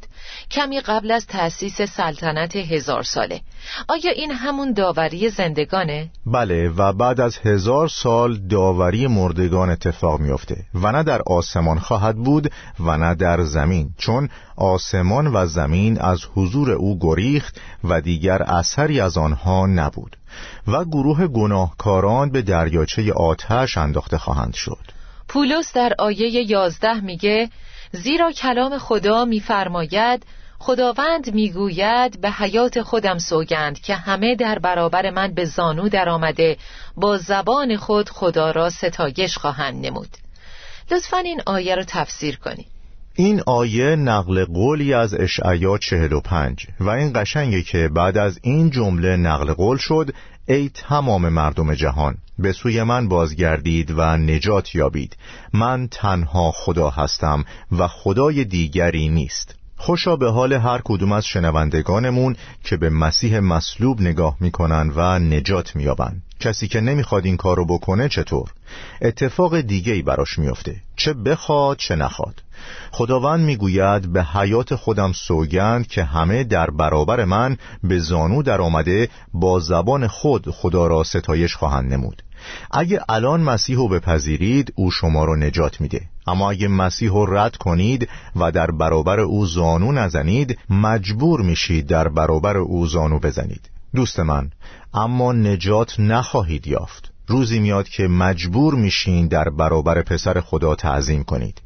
کمی 0.51 0.81
قبل 0.81 1.11
از 1.11 1.27
تأسیس 1.27 1.81
سلطنت 1.81 2.55
هزار 2.55 3.03
ساله. 3.03 3.41
آیا 3.87 4.11
این 4.11 4.31
همون 4.31 4.73
داوری 4.73 5.29
زندگانه؟ 5.29 6.09
بله 6.25 6.69
و 6.69 6.93
بعد 6.93 7.21
از 7.21 7.37
هزار 7.37 7.87
سال 7.87 8.37
داوری 8.37 9.07
مردگان 9.07 9.69
اتفاق 9.69 10.19
میافته. 10.19 10.55
و 10.73 10.91
نه 10.91 11.03
در 11.03 11.21
آسمان 11.27 11.79
خواهد 11.79 12.15
بود 12.15 12.51
و 12.79 12.97
نه 12.97 13.15
در 13.15 13.43
زمین 13.43 13.89
چون 13.97 14.29
آسمان 14.55 15.27
و 15.27 15.45
زمین 15.45 16.01
از 16.01 16.19
حضور 16.35 16.71
او 16.71 16.99
گریخت 16.99 17.61
و 17.83 18.01
دیگر 18.01 18.43
اثری 18.43 18.99
از 18.99 19.17
آنها 19.17 19.65
نبود. 19.65 20.17
و 20.67 20.85
گروه 20.85 21.27
گناهکاران 21.27 22.31
به 22.31 22.41
دریاچه 22.41 23.13
آتش 23.13 23.77
انداخته 23.77 24.17
خواهند 24.17 24.53
شد. 24.53 24.96
پولس 25.27 25.73
در 25.73 25.93
آیه 25.99 26.51
یازده 26.51 26.99
میگه 26.99 27.49
زیرا 27.91 28.31
کلام 28.31 28.77
خدا 28.77 29.25
میفرماید 29.25 30.25
خداوند 30.59 31.33
می‌گوید 31.33 32.21
به 32.21 32.31
حیات 32.31 32.81
خودم 32.81 33.17
سوگند 33.17 33.79
که 33.79 33.95
همه 33.95 34.35
در 34.35 34.59
برابر 34.59 35.09
من 35.09 35.33
به 35.33 35.45
زانو 35.45 35.89
در 35.89 36.09
آمده 36.09 36.57
با 36.95 37.17
زبان 37.17 37.77
خود 37.77 38.09
خدا 38.09 38.51
را 38.51 38.69
ستایش 38.69 39.37
خواهند 39.37 39.85
نمود. 39.85 40.09
لطفا 40.91 41.17
این 41.17 41.41
آیه 41.45 41.75
رو 41.75 41.83
تفسیر 41.87 42.37
کنید. 42.37 42.67
این 43.15 43.41
آیه 43.45 43.95
نقل 43.95 44.45
قولی 44.45 44.93
از 44.93 45.13
اشعیا 45.13 45.77
45 45.77 46.67
و 46.79 46.89
این 46.89 47.11
قشنگه 47.15 47.61
که 47.61 47.89
بعد 47.95 48.17
از 48.17 48.39
این 48.43 48.69
جمله 48.69 49.15
نقل 49.15 49.53
قول 49.53 49.77
شد 49.77 50.13
ای 50.49 50.69
تمام 50.69 51.29
مردم 51.29 51.73
جهان 51.73 52.17
به 52.39 52.51
سوی 52.51 52.83
من 52.83 53.07
بازگردید 53.07 53.91
و 53.91 54.17
نجات 54.17 54.75
یابید. 54.75 55.17
من 55.53 55.87
تنها 55.91 56.51
خدا 56.51 56.89
هستم 56.89 57.45
و 57.71 57.87
خدای 57.87 58.43
دیگری 58.43 59.09
نیست. 59.09 59.55
خوشا 59.77 60.15
به 60.15 60.31
حال 60.31 60.53
هر 60.53 60.81
کدوم 60.83 61.11
از 61.11 61.25
شنوندگانمون 61.25 62.35
که 62.63 62.77
به 62.77 62.89
مسیح 62.89 63.39
مصلوب 63.39 64.01
نگاه 64.01 64.37
می‌کنن 64.39 64.91
و 64.95 65.19
نجات 65.19 65.75
میابن 65.75 66.21
کسی 66.39 66.67
که 66.67 66.81
نمی‌خواد 66.81 67.25
این 67.25 67.37
کارو 67.37 67.65
بکنه 67.65 68.09
چطور؟ 68.09 68.53
اتفاق 69.01 69.59
دیگه 69.59 69.93
ای 69.93 70.01
براش 70.01 70.39
میفته 70.39 70.75
چه 70.95 71.13
بخواد 71.13 71.77
چه 71.77 71.95
نخواد. 71.95 72.43
خداوند 72.91 73.45
می‌گوید 73.45 74.13
به 74.13 74.23
حیات 74.23 74.75
خودم 74.75 75.11
سوگند 75.11 75.87
که 75.87 76.03
همه 76.03 76.43
در 76.43 76.69
برابر 76.69 77.25
من 77.25 77.57
به 77.83 77.99
زانو 77.99 78.43
در 78.43 78.61
آمده 78.61 79.09
با 79.33 79.59
زبان 79.59 80.07
خود 80.07 80.49
خدا 80.49 80.87
را 80.87 81.03
ستایش 81.03 81.55
خواهند 81.55 81.93
نمود. 81.93 82.23
اگه 82.71 82.99
الان 83.09 83.41
مسیح 83.41 83.77
رو 83.77 83.87
بپذیرید 83.87 84.73
او 84.75 84.91
شما 84.91 85.25
رو 85.25 85.35
نجات 85.35 85.81
میده. 85.81 86.01
اما 86.27 86.51
اگه 86.51 86.67
مسیح 86.67 87.09
رو 87.09 87.25
رد 87.25 87.57
کنید 87.57 88.09
و 88.35 88.51
در 88.51 88.71
برابر 88.71 89.19
او 89.19 89.45
زانو 89.45 89.91
نزنید 89.91 90.57
مجبور 90.69 91.41
میشید 91.41 91.87
در 91.87 92.07
برابر 92.07 92.57
او 92.57 92.87
زانو 92.87 93.19
بزنید. 93.19 93.69
دوست 93.95 94.19
من 94.19 94.51
اما 94.93 95.33
نجات 95.33 95.99
نخواهید 95.99 96.67
یافت. 96.67 97.11
روزی 97.27 97.59
میاد 97.59 97.89
که 97.89 98.07
مجبور 98.07 98.75
میشین 98.75 99.27
در 99.27 99.49
برابر 99.49 100.01
پسر 100.01 100.41
خدا 100.41 100.75
تعظیم 100.75 101.23
کنید. 101.23 101.61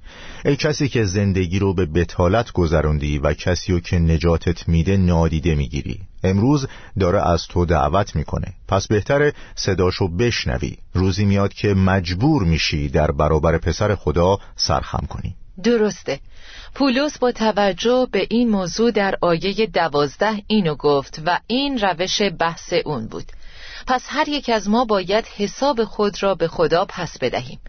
ای 0.45 0.55
کسی 0.55 0.87
که 0.87 1.03
زندگی 1.03 1.59
رو 1.59 1.73
به 1.73 1.85
بتالت 1.85 2.51
گذروندی 2.51 3.17
و 3.17 3.33
کسی 3.33 3.71
رو 3.73 3.79
که 3.79 3.99
نجاتت 3.99 4.67
میده 4.67 4.97
نادیده 4.97 5.55
می‌گیری. 5.55 5.99
امروز 6.23 6.67
داره 6.99 7.29
از 7.29 7.47
تو 7.47 7.65
دعوت 7.65 8.15
می‌کنه. 8.15 8.53
پس 8.67 8.87
بهتره 8.87 9.33
صداشو 9.55 10.07
بشنوی. 10.07 10.77
روزی 10.93 11.25
میاد 11.25 11.53
که 11.53 11.73
مجبور 11.73 12.43
میشی 12.43 12.89
در 12.89 13.11
برابر 13.11 13.57
پسر 13.57 13.95
خدا 13.95 14.37
سرخم 14.55 15.05
کنی. 15.09 15.35
درسته. 15.63 16.19
پولس 16.75 17.17
با 17.17 17.31
توجه 17.31 18.07
به 18.11 18.27
این 18.29 18.49
موضوع 18.49 18.91
در 18.91 19.15
آیه 19.21 19.65
دوازده 19.65 20.43
اینو 20.47 20.75
گفت 20.75 21.21
و 21.25 21.39
این 21.47 21.79
روش 21.79 22.21
بحث 22.39 22.73
اون 22.85 23.07
بود. 23.07 23.25
پس 23.87 24.03
هر 24.07 24.29
یک 24.29 24.49
از 24.49 24.69
ما 24.69 24.85
باید 24.85 25.25
حساب 25.37 25.83
خود 25.83 26.23
را 26.23 26.35
به 26.35 26.47
خدا 26.47 26.85
پس 26.89 27.17
بدهیم. 27.17 27.59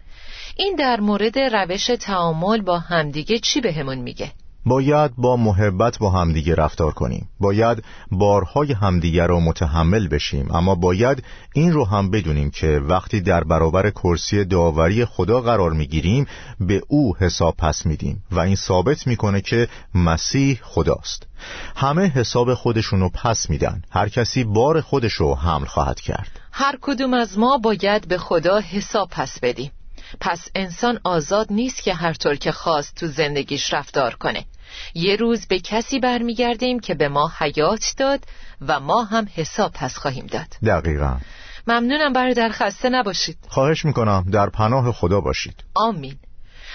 این 0.57 0.75
در 0.75 0.99
مورد 0.99 1.39
روش 1.39 1.85
تعامل 1.85 2.61
با 2.61 2.79
همدیگه 2.79 3.39
چی 3.39 3.61
بهمون 3.61 3.97
میگه؟ 3.97 4.31
باید 4.65 5.11
با 5.17 5.37
محبت 5.37 5.97
با 5.97 6.09
همدیگه 6.09 6.55
رفتار 6.55 6.91
کنیم. 6.91 7.29
باید 7.39 7.83
بارهای 8.11 8.73
همدیگه 8.73 9.25
را 9.25 9.39
متحمل 9.39 10.07
بشیم. 10.07 10.51
اما 10.51 10.75
باید 10.75 11.23
این 11.53 11.73
رو 11.73 11.85
هم 11.85 12.11
بدونیم 12.11 12.51
که 12.51 12.67
وقتی 12.67 13.21
در 13.21 13.43
برابر 13.43 13.89
کرسی 13.89 14.45
داوری 14.45 15.05
خدا 15.05 15.41
قرار 15.41 15.71
می‌گیریم 15.71 16.25
به 16.59 16.81
او 16.87 17.17
حساب 17.17 17.55
پس 17.57 17.85
میدیم 17.85 18.23
و 18.31 18.39
این 18.39 18.55
ثابت 18.55 19.07
می‌کنه 19.07 19.41
که 19.41 19.67
مسیح 19.95 20.59
خداست. 20.63 21.27
همه 21.75 22.07
حساب 22.07 22.53
خودشونو 22.53 23.09
پس 23.09 23.49
میدن. 23.49 23.81
هر 23.91 24.09
کسی 24.09 24.43
بار 24.43 24.81
خودشو 24.81 25.35
حمل 25.35 25.65
خواهد 25.65 25.99
کرد. 25.99 26.39
هر 26.51 26.77
کدوم 26.81 27.13
از 27.13 27.37
ما 27.37 27.57
باید 27.57 28.07
به 28.07 28.17
خدا 28.17 28.59
حساب 28.59 29.09
پس 29.11 29.39
بدیم. 29.39 29.71
پس 30.19 30.47
انسان 30.55 30.99
آزاد 31.03 31.47
نیست 31.49 31.83
که 31.83 31.93
هر 31.93 32.13
طور 32.13 32.35
که 32.35 32.51
خواست 32.51 32.95
تو 32.95 33.07
زندگیش 33.07 33.73
رفتار 33.73 34.15
کنه. 34.15 34.45
یه 34.93 35.15
روز 35.15 35.47
به 35.47 35.59
کسی 35.59 35.99
برمیگردیم 35.99 36.79
که 36.79 36.93
به 36.93 37.09
ما 37.09 37.31
حیات 37.39 37.93
داد 37.97 38.19
و 38.67 38.79
ما 38.79 39.03
هم 39.03 39.27
حساب 39.35 39.71
پس 39.73 39.97
خواهیم 39.97 40.25
داد. 40.25 40.47
دقیقا. 40.65 41.17
ممنونم 41.67 42.13
برادر 42.13 42.49
خسته 42.49 42.89
نباشید. 42.89 43.37
خواهش 43.47 43.85
می‌کنم. 43.85 44.25
در 44.31 44.49
پناه 44.49 44.91
خدا 44.91 45.21
باشید. 45.21 45.55
آمین. 45.75 46.15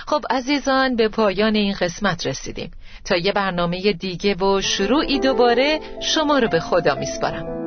خب 0.07 0.23
عزیزان 0.31 0.97
به 0.97 1.09
پایان 1.09 1.55
این 1.55 1.75
قسمت 1.81 2.27
رسیدیم. 2.27 2.71
تا 3.05 3.17
یه 3.17 3.33
برنامه 3.33 3.93
دیگه 3.93 4.35
و 4.35 4.61
شروعی 4.61 5.21
دوباره 5.21 5.81
شما 6.03 6.39
رو 6.39 6.49
به 6.49 6.61
خدا 6.61 6.95
میسپارم. 6.95 7.59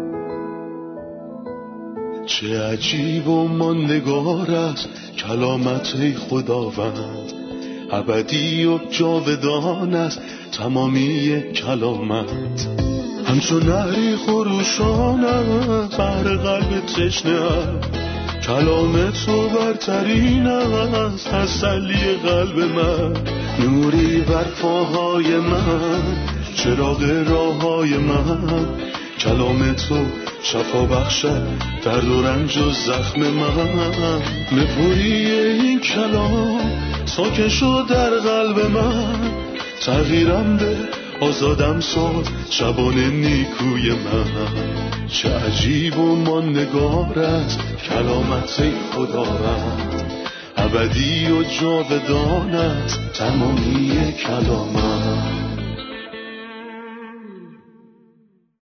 چه 2.25 2.63
عجیب 2.63 3.27
و 3.27 3.47
ماندگار 3.47 4.51
است 4.51 4.89
کلامت 5.17 6.17
خداوند. 6.29 7.50
ابدی 7.91 8.65
و 8.65 8.79
جاودان 8.89 9.93
است 9.95 10.21
تمامی 10.51 11.41
کلامت. 11.53 12.67
همچون 13.25 13.63
نهری 13.63 14.15
خروشان 14.15 15.21
بر 15.97 16.23
قلب 16.23 16.85
تشنه 16.85 17.39
کلام 18.47 19.11
تو 19.11 19.49
برترین 19.49 20.47
است 20.47 21.29
تسلی 21.29 22.13
قلب 22.23 22.59
من. 22.59 23.13
نوری 23.59 24.21
بر 24.21 24.43
پاهای 24.43 25.37
من 25.37 26.01
چراغ 26.55 27.03
راه 27.27 27.61
های 27.61 27.97
من. 27.97 28.65
کلام 29.19 29.73
تو 29.73 30.05
شفا 30.43 30.85
بخشد 30.85 31.47
درد 31.85 32.07
و 32.07 32.21
رنج 32.21 32.57
و 32.57 32.69
زخم 32.69 33.21
من. 33.21 34.21
نپوری 34.51 35.31
این 35.31 35.79
کلام 35.79 36.90
ساکن 37.05 37.47
شد 37.47 37.85
در 37.89 38.09
قلب 38.09 38.59
من. 38.59 39.31
تغییرم 39.81 40.57
به 40.57 40.75
آزادم 41.21 41.79
ساد 41.79 42.27
شبان 42.49 42.97
نیکوی 42.97 43.91
من. 43.91 44.71
چه 45.07 45.29
عجیب 45.29 45.99
و 45.99 46.15
ماندگار 46.15 47.19
است 47.19 47.59
کلامت 47.89 48.63
خداوند 48.93 50.11
ابدی 50.57 51.31
و 51.31 51.43
جاودان 51.43 52.55
است 52.55 52.99
تمامی 53.13 54.13
کلامت 54.13 55.40